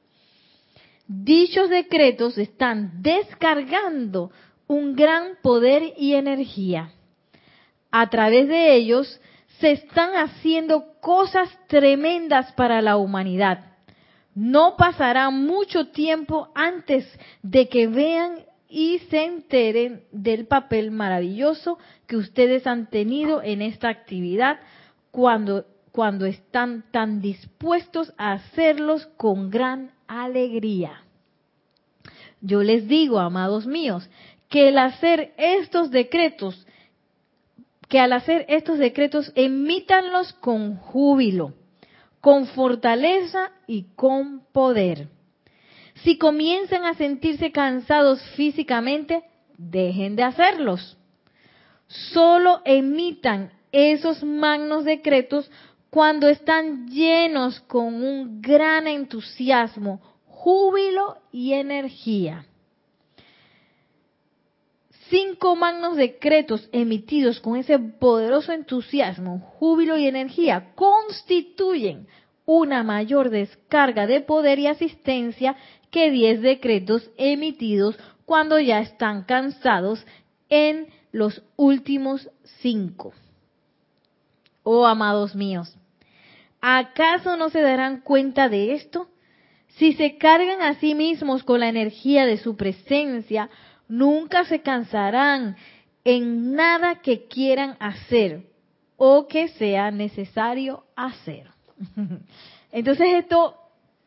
[1.07, 4.31] Dichos decretos están descargando
[4.67, 6.95] un gran poder y energía.
[7.91, 9.21] A través de ellos
[9.61, 13.65] se están haciendo cosas tremendas para la humanidad.
[14.35, 17.07] No pasará mucho tiempo antes
[17.43, 23.89] de que vean y se enteren del papel maravilloso que ustedes han tenido en esta
[23.89, 24.61] actividad
[25.11, 25.65] cuando
[25.99, 31.03] cuando están tan dispuestos a hacerlos con gran alegría.
[32.41, 34.09] Yo les digo, amados míos,
[34.49, 36.67] que el hacer estos decretos,
[37.89, 41.55] que al hacer estos decretos emítanlos con júbilo,
[42.21, 45.09] con fortaleza y con poder.
[46.03, 49.23] Si comienzan a sentirse cansados físicamente,
[49.57, 50.97] dejen de hacerlos.
[51.89, 55.51] Solo emitan esos magnos decretos
[55.91, 62.47] cuando están llenos con un gran entusiasmo, júbilo y energía.
[65.11, 72.07] Cinco magnos decretos emitidos con ese poderoso entusiasmo, júbilo y energía constituyen
[72.45, 75.57] una mayor descarga de poder y asistencia
[75.91, 77.97] que diez decretos emitidos
[78.27, 80.05] cuando ya están cansados
[80.51, 82.29] en los últimos
[82.61, 83.15] cinco.
[84.63, 85.75] Oh, amados míos,
[86.61, 89.09] ¿acaso no se darán cuenta de esto?
[89.79, 93.49] Si se cargan a sí mismos con la energía de su presencia,
[93.89, 95.57] nunca se cansarán
[96.05, 98.47] en nada que quieran hacer
[98.97, 101.51] o que sea necesario hacer.
[102.73, 103.55] Entonces esto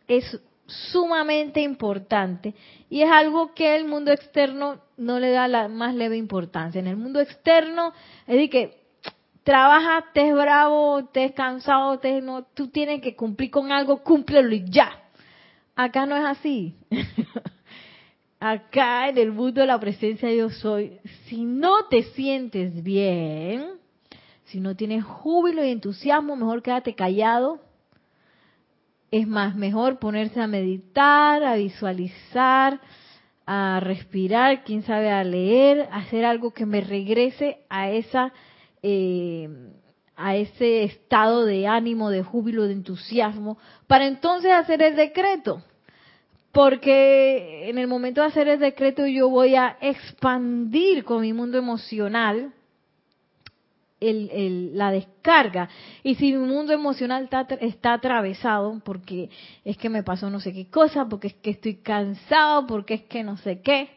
[0.07, 2.53] es sumamente importante
[2.89, 6.79] y es algo que el mundo externo no le da la más leve importancia.
[6.79, 7.93] En el mundo externo
[8.27, 8.81] es de que
[9.43, 14.69] trabaja, estés bravo, estés cansado, estés, no, tú tienes que cumplir con algo, cúmplelo y
[14.69, 14.91] ya.
[15.75, 16.75] Acá no es así.
[18.43, 23.73] Acá en el mundo de la presencia yo soy, si no te sientes bien,
[24.45, 27.59] si no tienes júbilo y entusiasmo, mejor quédate callado.
[29.11, 32.81] Es más, mejor ponerse a meditar, a visualizar,
[33.45, 38.33] a respirar, quién sabe, a leer, hacer algo que me regrese a esa
[38.81, 39.49] eh,
[40.15, 45.61] a ese estado de ánimo, de júbilo, de entusiasmo, para entonces hacer el decreto.
[46.51, 51.57] Porque en el momento de hacer el decreto yo voy a expandir con mi mundo
[51.57, 52.53] emocional
[54.01, 55.69] la descarga.
[56.03, 59.29] Y si mi mundo emocional está, está, atravesado, porque
[59.63, 63.03] es que me pasó no sé qué cosa, porque es que estoy cansado, porque es
[63.03, 63.89] que no sé qué,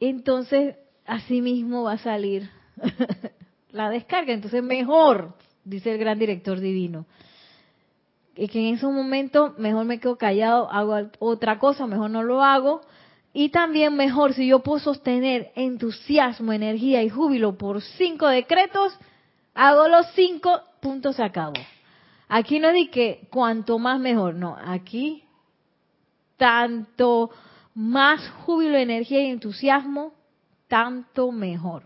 [0.00, 0.76] entonces
[1.06, 2.48] así mismo va a salir
[3.72, 4.32] la descarga.
[4.32, 5.34] Entonces, mejor,
[5.64, 7.06] dice el gran director divino,
[8.46, 12.82] que en esos momentos mejor me quedo callado, hago otra cosa, mejor no lo hago.
[13.32, 18.96] Y también mejor si yo puedo sostener entusiasmo, energía y júbilo por cinco decretos,
[19.54, 21.54] hago los cinco, puntos se acabó.
[22.28, 25.24] Aquí no di que cuanto más mejor, no, aquí
[26.36, 27.30] tanto
[27.74, 30.12] más júbilo, energía y entusiasmo,
[30.68, 31.82] tanto mejor.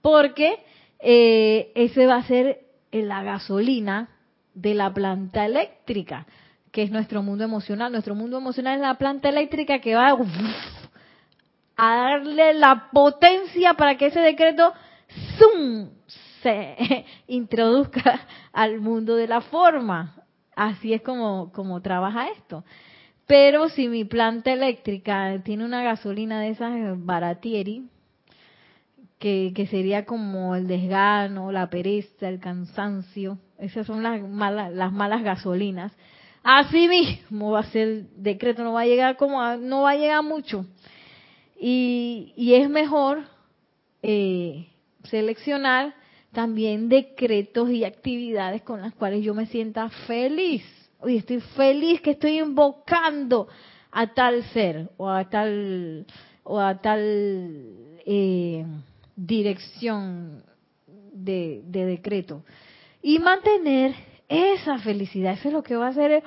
[0.00, 0.64] Porque
[1.00, 2.60] eh, ese va a ser
[2.92, 4.11] la gasolina
[4.54, 6.26] de la planta eléctrica,
[6.70, 7.92] que es nuestro mundo emocional.
[7.92, 10.16] Nuestro mundo emocional es la planta eléctrica que va
[11.76, 14.72] a darle la potencia para que ese decreto
[16.42, 16.76] se
[17.28, 18.20] introduzca
[18.52, 20.14] al mundo de la forma.
[20.54, 22.64] Así es como, como trabaja esto.
[23.26, 26.72] Pero si mi planta eléctrica tiene una gasolina de esas
[27.04, 27.88] baratieri,
[29.22, 33.38] que, sería como el desgano, la pereza, el cansancio.
[33.62, 35.92] Esas son las malas, las malas gasolinas.
[36.42, 39.96] Así mismo va a ser el decreto, no va a llegar como no va a
[39.96, 40.66] llegar mucho.
[41.58, 43.22] Y, y es mejor
[44.02, 44.66] eh,
[45.04, 45.94] seleccionar
[46.32, 50.64] también decretos y actividades con las cuales yo me sienta feliz.
[50.98, 53.48] Oye, estoy feliz que estoy invocando
[53.92, 56.06] a tal ser o a tal
[56.42, 58.64] o a tal eh,
[59.14, 60.42] dirección
[61.12, 62.42] de, decreto.
[63.02, 63.94] Y mantener
[64.28, 66.22] esa felicidad, eso es lo que va a ser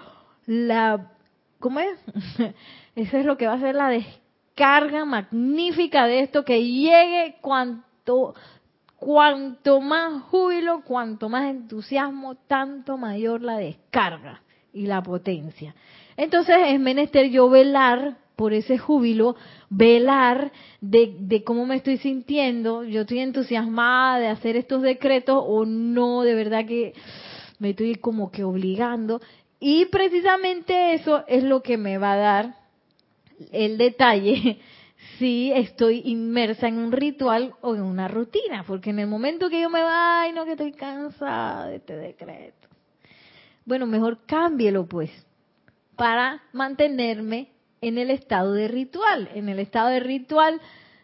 [0.45, 1.11] la,
[1.59, 1.97] ¿cómo es?
[2.95, 8.33] Eso es lo que va a ser la descarga magnífica de esto, que llegue cuanto,
[8.95, 15.75] cuanto más júbilo, cuanto más entusiasmo, tanto mayor la descarga y la potencia.
[16.15, 19.35] Entonces es menester yo velar por ese júbilo,
[19.69, 26.23] velar de, cómo me estoy sintiendo, yo estoy entusiasmada de hacer estos decretos o no,
[26.23, 26.93] de verdad que
[27.59, 29.21] me estoy como que obligando.
[29.59, 32.55] Y precisamente eso es lo que me va a dar
[33.51, 34.59] el detalle
[35.17, 39.61] si estoy inmersa en un ritual o en una rutina, porque en el momento que
[39.61, 42.67] yo me vaya, no que estoy cansada de este decreto.
[43.65, 45.09] Bueno, mejor cámbielo pues
[45.95, 49.29] para mantenerme en el estado de ritual.
[49.33, 50.61] En el estado de ritual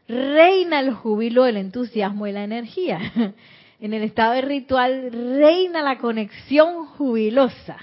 [0.07, 2.99] reina el júbilo, el entusiasmo y la energía.
[3.81, 7.77] En el estado de ritual reina la conexión jubilosa,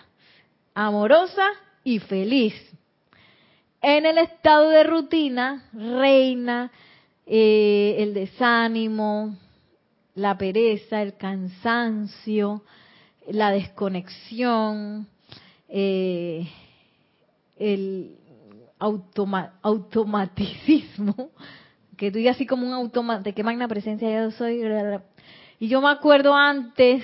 [0.73, 1.43] amorosa
[1.83, 2.55] y feliz.
[3.83, 6.71] En el estado de rutina reina
[7.27, 9.37] eh, el desánimo,
[10.15, 12.63] la pereza, el cansancio,
[13.29, 15.09] la desconexión,
[15.69, 16.49] eh,
[17.59, 18.17] el,
[18.79, 21.31] automaticismo,
[21.97, 24.63] que tú digas así como un automático, que magna presencia yo soy.
[25.59, 27.03] Y yo me acuerdo antes,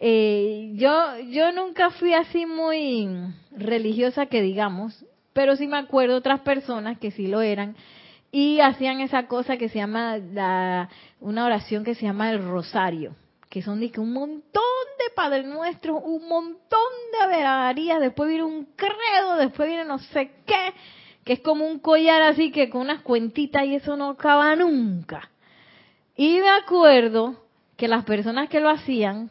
[0.00, 3.08] eh, yo, yo nunca fui así muy
[3.50, 7.76] religiosa que digamos, pero sí me acuerdo otras personas que sí lo eran
[8.30, 13.14] y hacían esa cosa que se llama la, una oración que se llama el rosario,
[13.48, 14.62] que son de que un montón
[14.98, 16.80] de Padre Nuestro, un montón
[17.12, 20.72] de averarías, después viene un credo, después viene no sé qué,
[21.24, 25.30] que es como un collar así que con unas cuentitas y eso no acaba nunca.
[26.16, 27.42] Y me acuerdo
[27.76, 29.30] que las personas que lo hacían,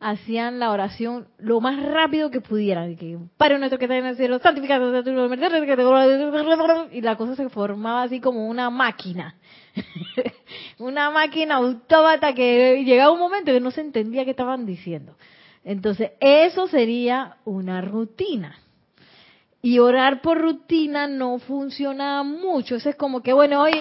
[0.00, 2.96] hacían la oración lo más rápido que pudieran.
[2.96, 4.92] Que, Padre nuestro que está en el cielo, santificado
[6.92, 9.34] y la cosa se formaba así como una máquina.
[10.78, 15.16] una máquina autómata que llegaba un momento que no se entendía qué estaban diciendo.
[15.64, 18.58] Entonces, eso sería una rutina.
[19.60, 22.76] Y orar por rutina no funciona mucho.
[22.76, 23.72] Eso es como que, bueno, hoy,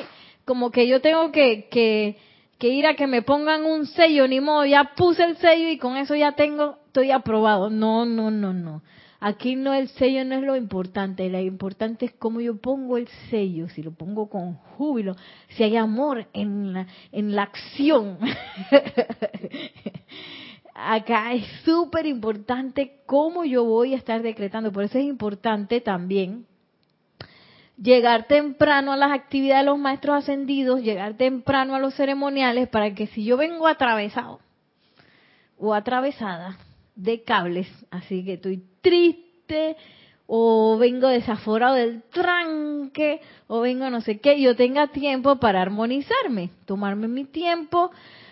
[0.43, 2.17] como que yo tengo que, que,
[2.57, 5.77] que ir a que me pongan un sello, ni modo, ya puse el sello y
[5.77, 7.69] con eso ya tengo, estoy aprobado.
[7.69, 8.81] No, no, no, no.
[9.19, 13.07] Aquí no el sello no es lo importante, lo importante es cómo yo pongo el
[13.29, 15.15] sello, si lo pongo con júbilo,
[15.49, 18.19] si hay amor en la, en la acción.
[20.75, 26.45] Acá es súper importante cómo yo voy a estar decretando, por eso es importante también
[27.77, 32.93] llegar temprano a las actividades de los maestros ascendidos, llegar temprano a los ceremoniales, para
[32.93, 34.39] que si yo vengo atravesado
[35.57, 36.57] o atravesada
[36.97, 39.77] de cables, así que estoy triste
[40.25, 46.49] o vengo desaforado del tranque o vengo no sé qué, yo tenga tiempo para armonizarme,
[46.65, 47.91] tomarme mi tiempo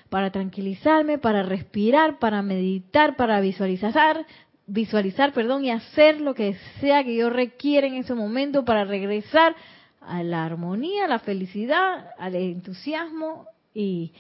[0.10, 4.26] para tranquilizarme, para respirar, para meditar, para visualizar,
[4.68, 9.56] visualizar, perdón, y hacer lo que sea que yo requiera en ese momento para regresar
[10.02, 14.12] a la armonía, a la felicidad, al entusiasmo y,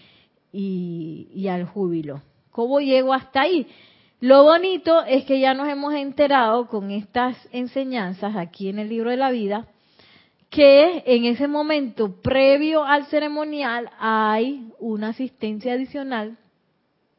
[0.52, 2.22] y, al júbilo.
[2.52, 3.68] ¿Cómo llego hasta ahí?
[4.26, 9.12] Lo bonito es que ya nos hemos enterado con estas enseñanzas aquí en el libro
[9.12, 9.68] de la vida
[10.50, 16.40] que en ese momento previo al ceremonial hay una asistencia adicional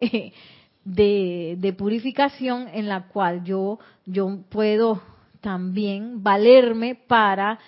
[0.84, 5.00] de, purificación en la cual yo, yo puedo
[5.40, 7.61] también valerme para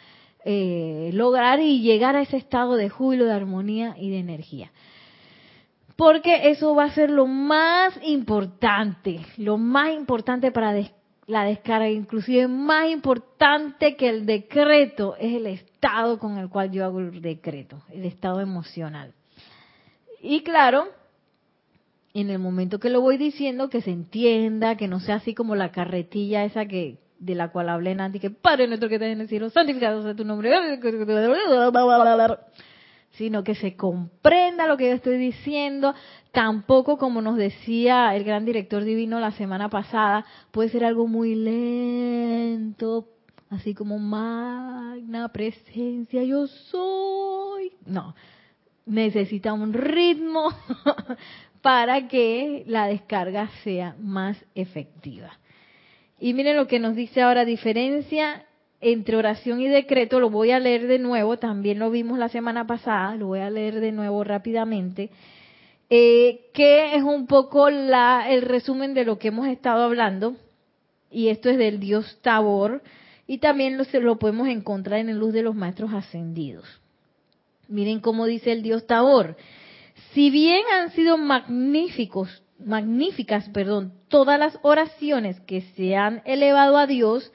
[0.45, 4.72] eh, lograr y llegar a ese estado de júbilo, de armonía y de energía.
[5.99, 10.72] Porque eso va a ser lo más importante, lo más importante para
[11.26, 16.84] la descarga, inclusive más importante que el decreto, es el estado con el cual yo
[16.84, 19.12] hago el decreto, el estado emocional.
[20.22, 20.86] Y claro,
[22.14, 25.57] en el momento que lo voy diciendo, que se entienda, que no sea así como
[25.57, 29.20] la carretilla esa que de la cual hablé antes, que Padre nuestro que estás en
[29.20, 30.53] el cielo, santificado sea tu nombre,
[33.19, 35.93] sino que se comprenda lo que yo estoy diciendo,
[36.31, 41.35] tampoco como nos decía el gran director divino la semana pasada, puede ser algo muy
[41.35, 43.09] lento,
[43.51, 47.73] así como magna presencia yo soy.
[47.85, 48.14] No,
[48.87, 50.51] necesita un ritmo
[51.61, 55.33] para que la descarga sea más efectiva.
[56.21, 58.45] Y miren lo que nos dice ahora, diferencia
[58.81, 62.66] entre oración y decreto, lo voy a leer de nuevo, también lo vimos la semana
[62.66, 65.11] pasada, lo voy a leer de nuevo rápidamente,
[65.91, 70.37] eh, que es un poco la, el resumen de lo que hemos estado hablando,
[71.11, 72.83] y esto es del Dios Tabor,
[73.26, 76.66] y también lo, lo podemos encontrar en el Luz de los Maestros Ascendidos.
[77.68, 79.37] Miren cómo dice el Dios Tabor
[80.14, 86.87] si bien han sido magníficos, magníficas, perdón, todas las oraciones que se han elevado a
[86.87, 87.33] Dios,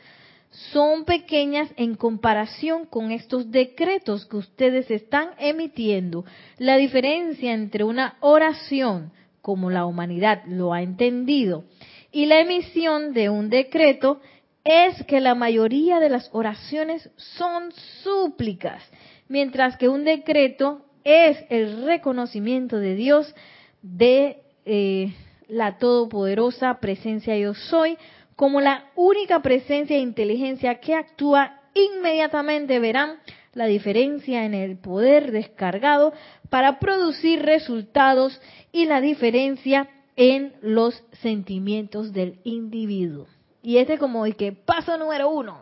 [0.53, 6.25] son pequeñas en comparación con estos decretos que ustedes están emitiendo.
[6.59, 11.65] La diferencia entre una oración, como la humanidad lo ha entendido,
[12.11, 14.21] y la emisión de un decreto
[14.63, 17.71] es que la mayoría de las oraciones son
[18.03, 18.83] súplicas,
[19.27, 23.33] mientras que un decreto es el reconocimiento de Dios
[23.81, 25.13] de eh,
[25.47, 27.97] la todopoderosa presencia yo soy
[28.35, 33.19] como la única presencia e inteligencia que actúa inmediatamente verán
[33.53, 36.13] la diferencia en el poder descargado
[36.49, 38.39] para producir resultados
[38.71, 43.27] y la diferencia en los sentimientos del individuo.
[43.61, 45.59] Y este es como el que paso número uno,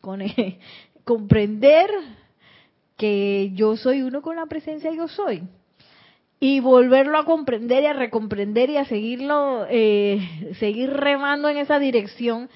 [0.00, 0.20] con
[1.04, 1.90] comprender
[2.96, 5.42] que yo soy uno con la presencia yo soy.
[6.44, 10.18] Y volverlo a comprender y a recomprender y a seguirlo, eh,
[10.58, 12.50] seguir remando en esa dirección,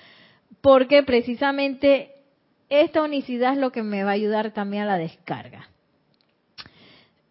[0.60, 2.10] porque precisamente
[2.68, 5.68] esta unicidad es lo que me va a ayudar también a la descarga.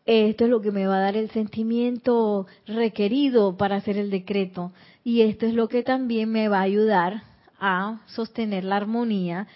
[0.05, 4.71] Esto es lo que me va a dar el sentimiento requerido para hacer el decreto.
[5.03, 7.23] Y esto es lo que también me va a ayudar
[7.59, 9.47] a sostener la armonía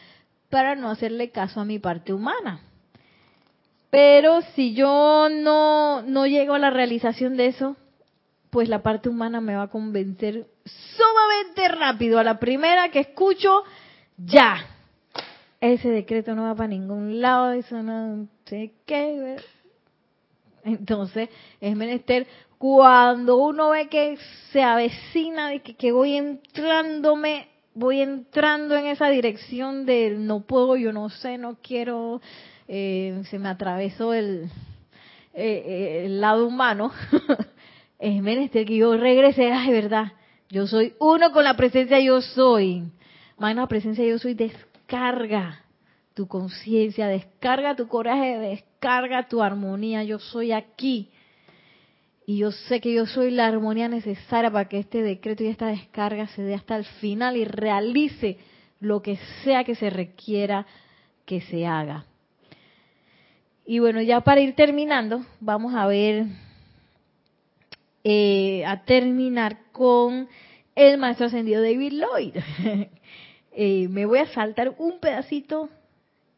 [0.50, 2.60] para no hacerle caso a mi parte humana.
[3.90, 7.76] Pero si yo no, no llego a la realización de eso,
[8.50, 12.20] pues la parte humana me va a convencer sumamente rápido.
[12.20, 13.64] A la primera que escucho,
[14.18, 14.58] ya.
[15.62, 19.38] Ese decreto no va para ningún lado, eso no sé qué.
[20.64, 21.30] Entonces,
[21.60, 22.28] es menester
[22.60, 24.18] cuando uno ve que
[24.52, 30.76] se avecina, de que, que voy entrándome, voy entrando en esa dirección del no puedo,
[30.76, 32.22] yo no sé, no quiero,
[32.72, 34.44] eh, se me atravesó el,
[35.34, 36.92] eh, eh, lado humano,
[38.00, 40.12] es menester que yo regrese, ay, verdad,
[40.52, 42.84] yo soy uno con la presencia yo soy.
[43.40, 45.64] la presencia yo soy descarga
[46.14, 51.10] tu conciencia, descarga tu coraje, descarga tu armonía, yo soy aquí.
[52.28, 55.66] y yo sé que yo soy la armonía necesaria para que este decreto y esta
[55.66, 58.38] descarga se dé hasta el final y realice
[58.80, 60.68] lo que sea que se requiera
[61.26, 62.06] que se haga.
[63.70, 66.26] Y bueno, ya para ir terminando, vamos a ver,
[68.04, 70.28] eh, a terminar con
[70.74, 72.34] el maestro ascendido David Lloyd.
[73.52, 75.70] Eh, me voy a saltar un pedacito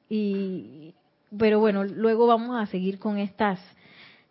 [0.10, 0.96] y,
[1.38, 3.60] pero bueno, luego vamos a seguir con estas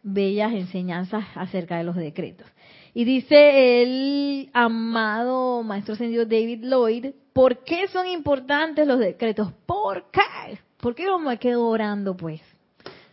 [0.03, 2.49] bellas enseñanzas acerca de los decretos.
[2.93, 9.53] Y dice el amado maestro ascendido David Lloyd, ¿por qué son importantes los decretos?
[9.67, 10.59] ¿Por qué?
[10.79, 12.41] ¿Por qué no me quedo orando pues?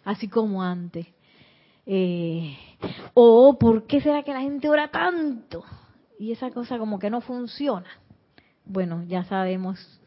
[0.07, 1.05] Así como antes.
[1.85, 2.55] Eh,
[3.13, 5.65] o ¿por qué será que la gente ora tanto?
[6.17, 7.89] Y esa cosa como que no funciona.
[8.63, 9.99] Bueno, ya sabemos,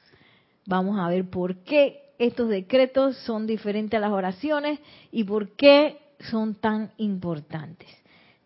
[0.65, 4.81] vamos a ver por qué estos decretos son diferentes a las oraciones
[5.13, 5.99] y por qué
[6.31, 7.91] son tan importantes.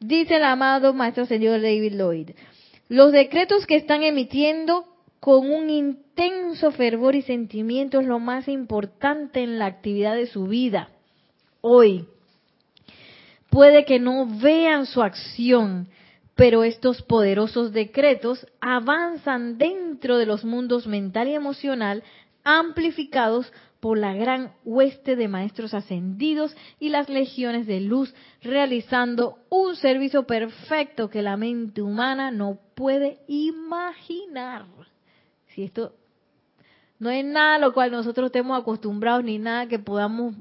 [0.00, 2.30] Dice el amado Maestro Señor David Lloyd,
[2.88, 4.86] los decretos que están emitiendo
[5.20, 10.48] con un intenso fervor y sentimiento es lo más importante en la actividad de su
[10.48, 10.88] vida.
[11.66, 12.04] Hoy,
[13.48, 15.88] puede que no vean su acción,
[16.34, 22.02] pero estos poderosos decretos avanzan dentro de los mundos mental y emocional
[22.44, 23.50] amplificados
[23.80, 30.26] por la gran hueste de maestros ascendidos y las legiones de luz, realizando un servicio
[30.26, 34.66] perfecto que la mente humana no puede imaginar.
[35.46, 35.94] Si esto
[36.98, 40.34] no es nada a lo cual nosotros estemos acostumbrados ni nada que podamos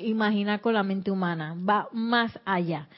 [0.00, 2.88] imaginar con la mente humana, va más allá.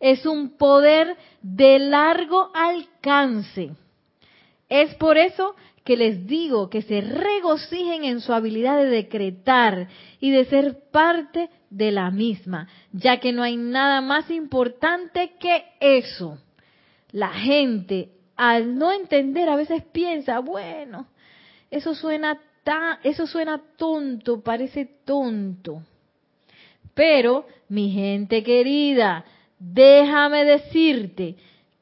[0.00, 3.70] Es un poder de largo alcance.
[4.68, 5.54] Es por eso
[5.84, 9.88] que les digo que se regocijen en su habilidad de decretar
[10.20, 15.64] y de ser parte de la misma, ya que no hay nada más importante que
[15.80, 16.38] eso.
[17.10, 21.06] La gente, al no entender, a veces piensa, bueno,
[21.70, 22.38] eso suena
[23.02, 25.82] eso suena tonto, parece tonto.
[26.98, 29.24] Pero, mi gente querida,
[29.60, 31.36] déjame decirte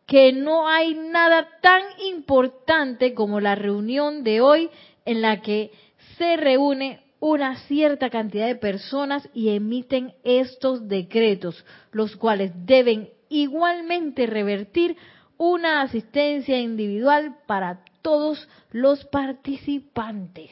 [0.05, 4.69] que no hay nada tan importante como la reunión de hoy
[5.07, 5.71] en la que
[6.19, 14.27] se reúne una cierta cantidad de personas y emiten estos decretos, los cuales deben igualmente
[14.27, 14.99] revertir
[15.39, 20.51] una asistencia individual para todos los participantes.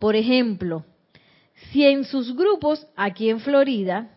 [0.00, 0.84] Por ejemplo,
[1.72, 4.10] si en sus grupos aquí en Florida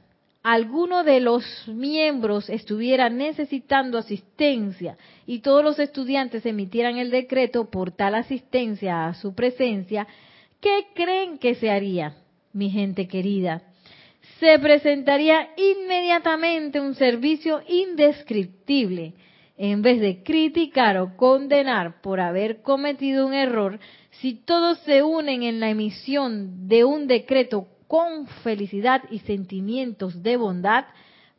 [0.43, 4.97] alguno de los miembros estuviera necesitando asistencia
[5.27, 10.07] y todos los estudiantes emitieran el decreto por tal asistencia a su presencia,
[10.59, 12.15] ¿qué creen que se haría,
[12.53, 13.61] mi gente querida?
[14.39, 19.13] Se presentaría inmediatamente un servicio indescriptible.
[19.57, 23.79] En vez de criticar o condenar por haber cometido un error,
[24.21, 30.37] si todos se unen en la emisión de un decreto con felicidad y sentimientos de
[30.37, 30.85] bondad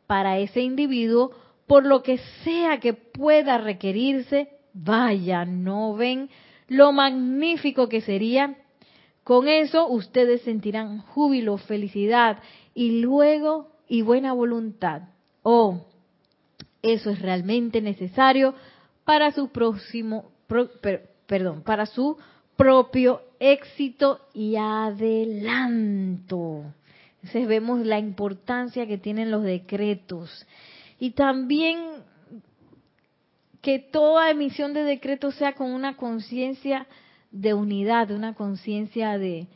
[0.05, 1.31] para ese individuo,
[1.65, 6.29] por lo que sea que pueda requerirse, vaya, no ven
[6.67, 8.57] lo magnífico que sería.
[9.23, 12.39] Con eso ustedes sentirán júbilo, felicidad
[12.73, 15.03] y luego y buena voluntad.
[15.41, 15.85] Oh,
[16.81, 18.53] eso es realmente necesario
[19.05, 20.31] para su próximo,
[21.27, 22.17] perdón, para su
[22.63, 25.93] propio éxito y adelanto.
[27.15, 30.47] Entonces vemos la importancia que tienen los decretos.
[30.97, 31.77] Y también
[33.59, 36.87] que toda emisión de decretos sea con una conciencia
[37.31, 39.47] de unidad, una conciencia de,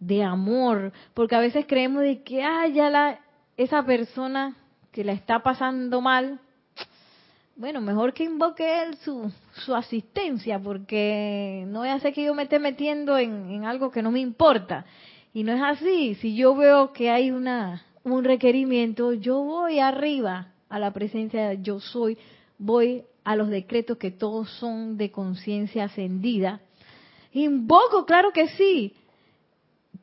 [0.00, 3.20] de amor, porque a veces creemos de que, ah, ya la,
[3.58, 4.56] esa persona
[4.90, 6.40] que la está pasando mal,
[7.56, 9.30] bueno, mejor que invoque él su,
[9.64, 14.02] su asistencia, porque no voy a hacer que yo me esté metiendo en, algo que
[14.02, 14.84] no me importa.
[15.32, 16.14] Y no es así.
[16.16, 21.78] Si yo veo que hay una, un requerimiento, yo voy arriba a la presencia yo
[21.78, 22.18] soy,
[22.58, 26.60] voy a los decretos que todos son de conciencia ascendida.
[27.32, 28.94] Invoco, claro que sí,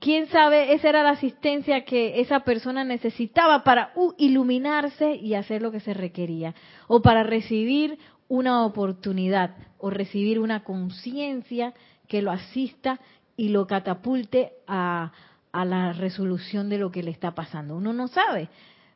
[0.02, 5.72] quién sabe, esa era la asistencia que esa persona necesitaba para iluminarse y hacer lo
[5.72, 6.56] que se requería,
[6.88, 11.74] o para recibir una oportunidad, o recibir una conciencia
[12.08, 13.00] que lo asista
[13.38, 15.12] y lo catapulte a,
[15.52, 17.76] a la resolución de lo que le está pasando.
[17.76, 18.50] Uno no sabe.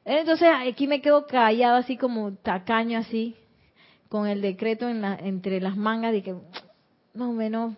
[0.04, 3.36] Entonces aquí me quedo callado así como tacaño así,
[4.10, 6.36] con el decreto en la, entre las mangas de que
[7.14, 7.76] más menos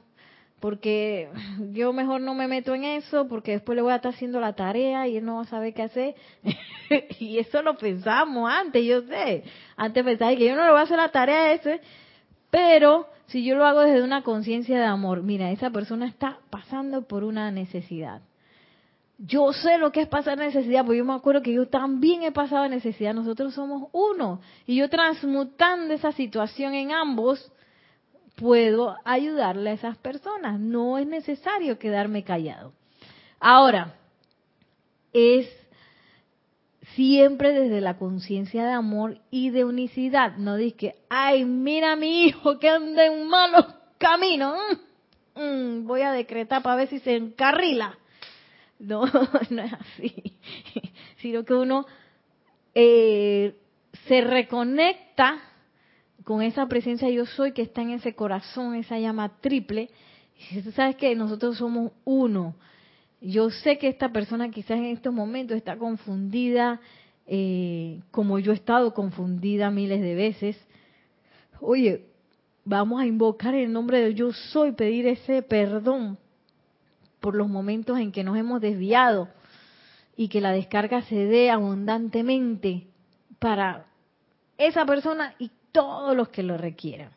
[0.60, 1.30] porque
[1.74, 4.54] yo mejor no me meto en eso, porque después le voy a estar haciendo la
[4.54, 6.16] tarea y él no va a saber qué hacer.
[7.20, 9.44] y eso lo pensamos antes, yo sé.
[9.76, 11.82] Antes pensaba que yo no le voy a hacer la tarea a ese,
[12.50, 17.08] pero si yo lo hago desde una conciencia de amor, mira, esa persona está pasando
[17.08, 18.22] por una necesidad.
[19.20, 22.32] Yo sé lo que es pasar necesidad, porque yo me acuerdo que yo también he
[22.32, 23.16] pasado necesidad.
[23.16, 24.42] Nosotros somos uno.
[24.68, 27.52] Y yo transmutando esa situación en ambos,
[28.38, 30.60] puedo ayudarle a esas personas.
[30.60, 32.72] No es necesario quedarme callado.
[33.40, 33.96] Ahora,
[35.12, 35.50] es
[36.96, 40.38] siempre desde la conciencia de amor y de unicidad.
[40.38, 43.66] No que, ay, mira a mi hijo que anda en malos
[43.98, 44.58] caminos.
[45.36, 47.98] Mm, mm, voy a decretar para ver si se encarrila.
[48.80, 49.02] No,
[49.50, 50.38] no es así.
[51.18, 51.88] Sino que uno
[52.76, 53.56] eh,
[54.08, 55.42] se reconecta
[56.28, 59.90] con esa presencia yo soy que está en ese corazón, esa llama triple.
[60.52, 62.54] Y tú sabes que nosotros somos uno.
[63.22, 66.82] Yo sé que esta persona quizás en estos momentos está confundida,
[67.28, 70.58] eh, como yo he estado confundida miles de veces.
[71.62, 72.08] Oye,
[72.66, 76.18] vamos a invocar el nombre de yo soy, pedir ese perdón
[77.22, 79.30] por los momentos en que nos hemos desviado
[80.18, 82.86] y que la descarga se dé abundantemente
[83.40, 83.86] para
[84.58, 87.12] esa persona y todos los que lo requieran.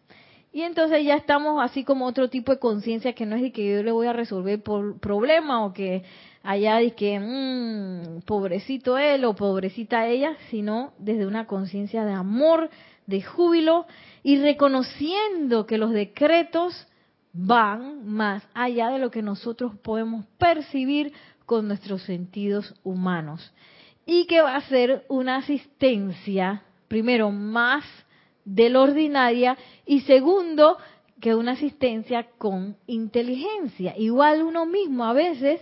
[0.52, 3.66] Y entonces ya estamos así como otro tipo de conciencia que no es de que
[3.66, 6.02] yo le voy a resolver por problema o que
[6.42, 12.68] allá de que mmm, pobrecito él o pobrecita ella, sino desde una conciencia de amor,
[13.06, 13.86] de júbilo
[14.22, 16.86] y reconociendo que los decretos
[17.32, 21.14] van más allá de lo que nosotros podemos percibir
[21.46, 23.54] con nuestros sentidos humanos
[24.04, 27.84] y que va a ser una asistencia, primero, más
[28.44, 30.78] de lo ordinaria y segundo,
[31.20, 33.94] que una asistencia con inteligencia.
[33.96, 35.60] Igual uno mismo a veces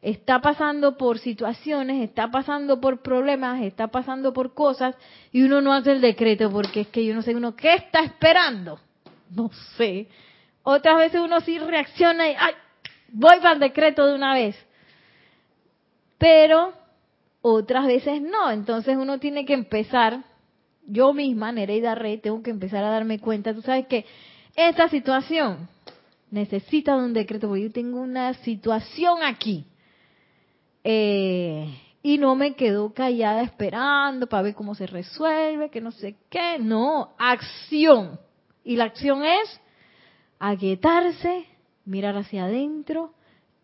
[0.00, 4.94] está pasando por situaciones, está pasando por problemas, está pasando por cosas
[5.32, 8.00] y uno no hace el decreto porque es que yo no sé uno qué está
[8.00, 8.78] esperando.
[9.30, 10.08] No sé.
[10.62, 12.54] Otras veces uno sí reacciona y ¡ay!
[13.10, 14.56] Voy para el decreto de una vez.
[16.18, 16.72] Pero
[17.42, 18.50] otras veces no.
[18.50, 20.22] Entonces uno tiene que empezar
[20.88, 24.06] yo misma, Nereida Rey, tengo que empezar a darme cuenta, tú sabes que
[24.56, 25.68] esta situación
[26.30, 29.66] necesita de un decreto, porque yo tengo una situación aquí.
[30.82, 31.68] Eh,
[32.02, 36.58] y no me quedo callada esperando para ver cómo se resuelve, que no sé qué.
[36.58, 38.18] No, acción.
[38.64, 39.60] Y la acción es
[40.38, 41.44] aquietarse,
[41.84, 43.12] mirar hacia adentro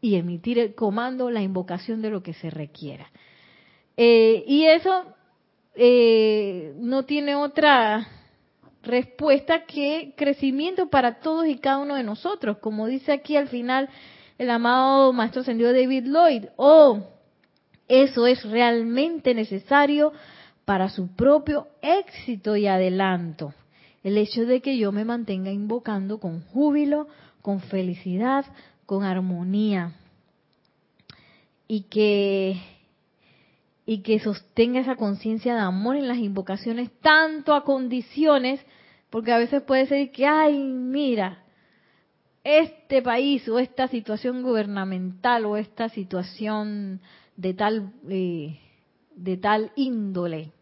[0.00, 3.10] y emitir el comando, la invocación de lo que se requiera.
[3.96, 5.13] Eh, y eso
[5.74, 8.06] eh, no tiene otra
[8.82, 13.88] respuesta que crecimiento para todos y cada uno de nosotros, como dice aquí al final
[14.38, 16.46] el amado Maestro Ascendido David Lloyd.
[16.56, 17.02] Oh,
[17.88, 20.12] eso es realmente necesario
[20.64, 23.52] para su propio éxito y adelanto.
[24.02, 27.08] El hecho de que yo me mantenga invocando con júbilo,
[27.42, 28.44] con felicidad,
[28.86, 29.92] con armonía.
[31.66, 32.60] Y que
[33.87, 38.64] y que sostenga esa conciencia de amor en las invocaciones, tanto a condiciones,
[39.11, 41.45] porque a veces puede ser que, ay, mira,
[42.43, 47.01] este país o esta situación gubernamental o esta situación
[47.37, 48.59] de tal, eh,
[49.14, 50.53] de tal índole,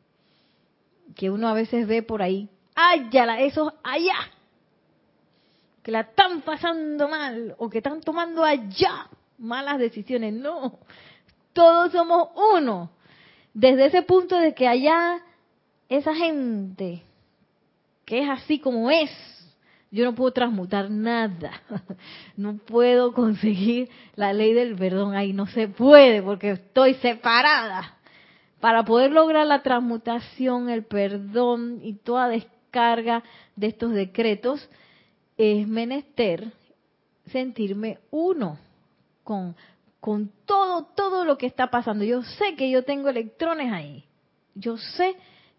[1.15, 3.41] que uno a veces ve por ahí, ¡ayala!
[3.41, 4.17] Esos allá,
[5.83, 9.09] que la están pasando mal o que están tomando allá
[9.39, 10.33] malas decisiones.
[10.33, 10.79] No,
[11.53, 12.91] todos somos uno
[13.55, 15.21] desde ese punto de que allá
[15.89, 17.03] esa gente
[18.05, 19.11] que es así como es,
[19.91, 21.53] yo no puedo transmutar nada,
[22.37, 27.97] no puedo conseguir la ley del perdón, ahí no se puede porque estoy separada.
[28.61, 33.23] Para poder lograr la transmutación, el perdón y toda descarga
[33.57, 34.69] de estos decretos,
[35.37, 36.53] es menester
[37.27, 38.59] sentirme uno
[39.25, 39.57] con
[40.03, 42.03] con todo, todo lo que está pasando.
[42.03, 44.05] Yo sé que yo tengo electrones ahí.
[44.53, 45.15] Yo sé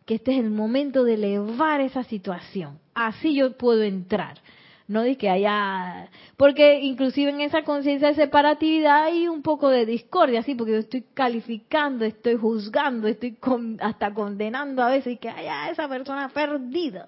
[0.06, 2.78] que este es el momento de elevar esa situación.
[2.94, 4.42] Así yo puedo entrar.
[4.86, 9.86] No de que haya, porque inclusive en esa conciencia de separatividad hay un poco de
[9.86, 13.38] discordia, sí, porque yo estoy calificando, estoy juzgando, estoy
[13.80, 17.08] hasta condenando a veces que haya esa persona perdida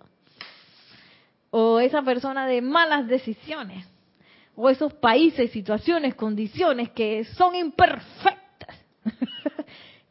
[1.49, 3.85] o esa persona de malas decisiones
[4.55, 8.77] o esos países, situaciones, condiciones que son imperfectas.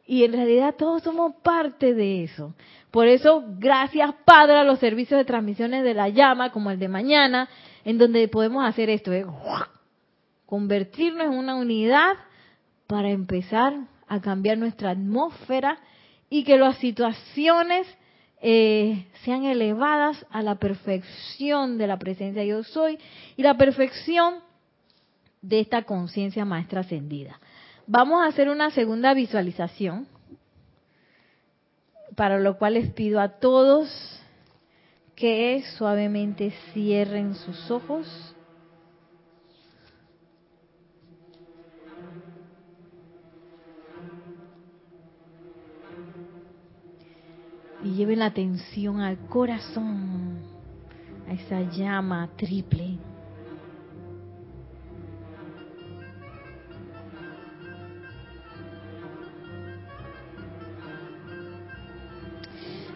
[0.07, 2.53] y en realidad todos somos parte de eso.
[2.91, 6.87] Por eso, gracias Padre a los servicios de transmisiones de la llama, como el de
[6.87, 7.49] mañana,
[7.83, 9.25] en donde podemos hacer esto, ¿eh?
[10.45, 12.13] convertirnos en una unidad
[12.87, 13.73] para empezar
[14.07, 15.79] a cambiar nuestra atmósfera
[16.29, 17.87] y que las situaciones
[18.47, 22.99] eh, sean elevadas a la perfección de la presencia yo soy
[23.35, 24.35] y la perfección
[25.41, 27.39] de esta conciencia maestra ascendida.
[27.87, 30.07] Vamos a hacer una segunda visualización,
[32.15, 34.21] para lo cual les pido a todos
[35.15, 38.34] que suavemente cierren sus ojos.
[47.85, 50.39] Y lleven la atención al corazón,
[51.29, 52.97] a esa llama triple.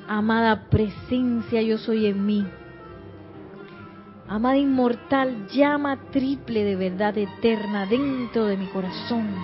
[0.07, 2.47] Amada presencia, yo soy en mí.
[4.27, 9.35] Amada inmortal, llama triple de verdad eterna dentro de mi corazón.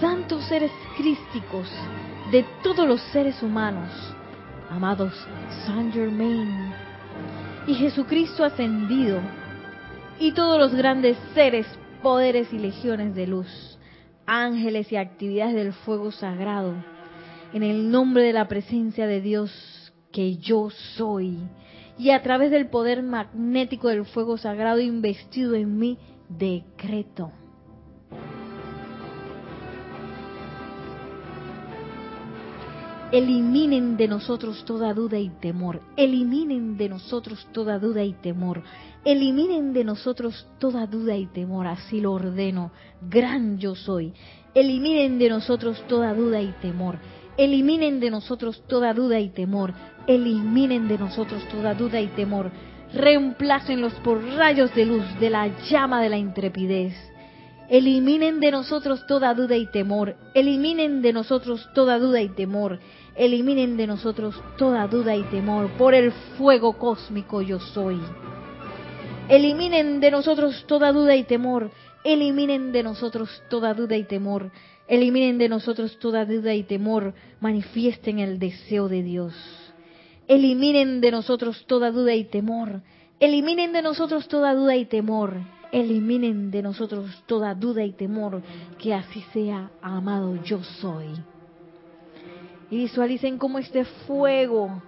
[0.00, 1.68] Santos seres crísticos
[2.30, 3.90] de todos los seres humanos,
[4.68, 5.12] amados
[5.66, 6.72] Saint Germain
[7.66, 9.20] y Jesucristo ascendido,
[10.20, 11.66] y todos los grandes seres,
[12.02, 13.78] poderes y legiones de luz,
[14.26, 16.74] ángeles y actividades del fuego sagrado
[17.52, 21.36] en el nombre de la presencia de Dios que yo soy
[21.98, 27.32] y a través del poder magnético del fuego sagrado investido en mí, decreto.
[33.12, 35.82] Eliminen de nosotros toda duda y temor.
[35.96, 38.62] Eliminen de nosotros toda duda y temor.
[39.04, 41.66] Eliminen de nosotros toda duda y temor.
[41.66, 42.70] Así lo ordeno.
[43.00, 44.12] Gran yo soy.
[44.54, 46.98] Eliminen de nosotros toda duda y temor
[47.40, 49.72] Eliminen de nosotros toda duda y temor.
[50.06, 52.50] Eliminen de nosotros toda duda y temor.
[52.92, 56.92] Reemplácenlos por rayos de luz de la llama de la intrepidez.
[57.70, 60.16] Eliminen de nosotros toda duda y temor.
[60.34, 62.80] Eliminen de nosotros toda duda y temor.
[63.14, 68.00] Eliminen de nosotros toda duda y temor por el fuego cósmico yo soy.
[69.28, 71.70] Eliminen de nosotros toda duda y temor.
[72.02, 74.50] Eliminen de nosotros toda duda y temor.
[74.88, 79.34] Eliminen de nosotros toda duda y temor, manifiesten el deseo de Dios.
[80.26, 82.82] Eliminen de nosotros toda duda y temor.
[83.20, 85.59] Eliminen de nosotros toda duda y temor.
[85.72, 88.42] Eliminen de nosotros toda duda y temor.
[88.78, 91.08] Que así sea, amado yo soy.
[92.70, 94.82] Y visualicen cómo este fuego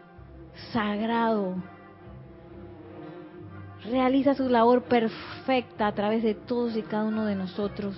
[0.72, 1.56] sagrado
[3.90, 7.96] realiza su labor perfecta a través de todos y cada uno de nosotros.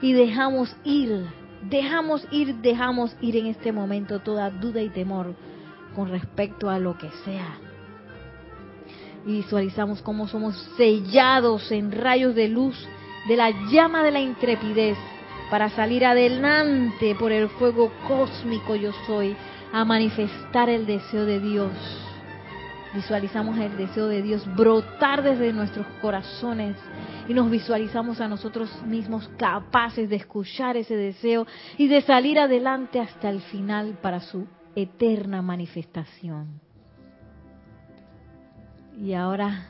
[0.00, 1.26] Y dejamos ir
[1.68, 5.34] Dejamos ir, dejamos ir en este momento toda duda y temor
[5.94, 7.56] con respecto a lo que sea.
[9.26, 12.76] Y visualizamos cómo somos sellados en rayos de luz
[13.28, 14.98] de la llama de la intrepidez
[15.50, 19.36] para salir adelante por el fuego cósmico yo soy
[19.72, 21.72] a manifestar el deseo de Dios
[22.94, 26.76] visualizamos el deseo de Dios brotar desde nuestros corazones
[27.28, 31.46] y nos visualizamos a nosotros mismos capaces de escuchar ese deseo
[31.76, 34.46] y de salir adelante hasta el final para su
[34.76, 36.63] eterna manifestación.
[39.00, 39.68] Y ahora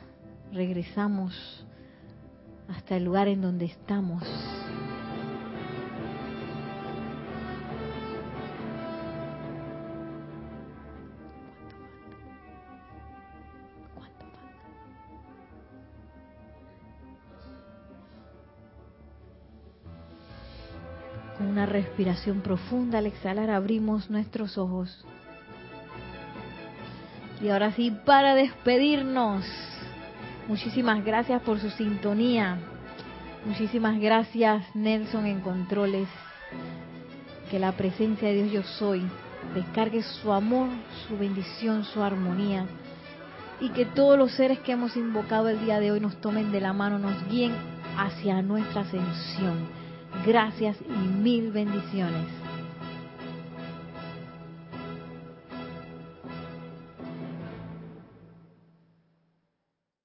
[0.51, 1.65] regresamos
[2.67, 4.23] hasta el lugar en donde estamos.
[21.39, 22.99] una respiración profunda.
[22.99, 25.05] Al exhalar abrimos nuestros ojos.
[27.41, 29.45] Y ahora sí, para despedirnos,
[30.47, 32.57] muchísimas gracias por su sintonía.
[33.45, 36.07] Muchísimas gracias Nelson en controles.
[37.51, 39.03] Que la presencia de Dios yo soy
[39.53, 40.69] descargue su amor,
[41.07, 42.65] su bendición, su armonía.
[43.59, 46.61] Y que todos los seres que hemos invocado el día de hoy nos tomen de
[46.61, 47.53] la mano, nos guíen
[47.97, 49.85] hacia nuestra ascensión
[50.23, 52.44] Gracias y mil bendiciones.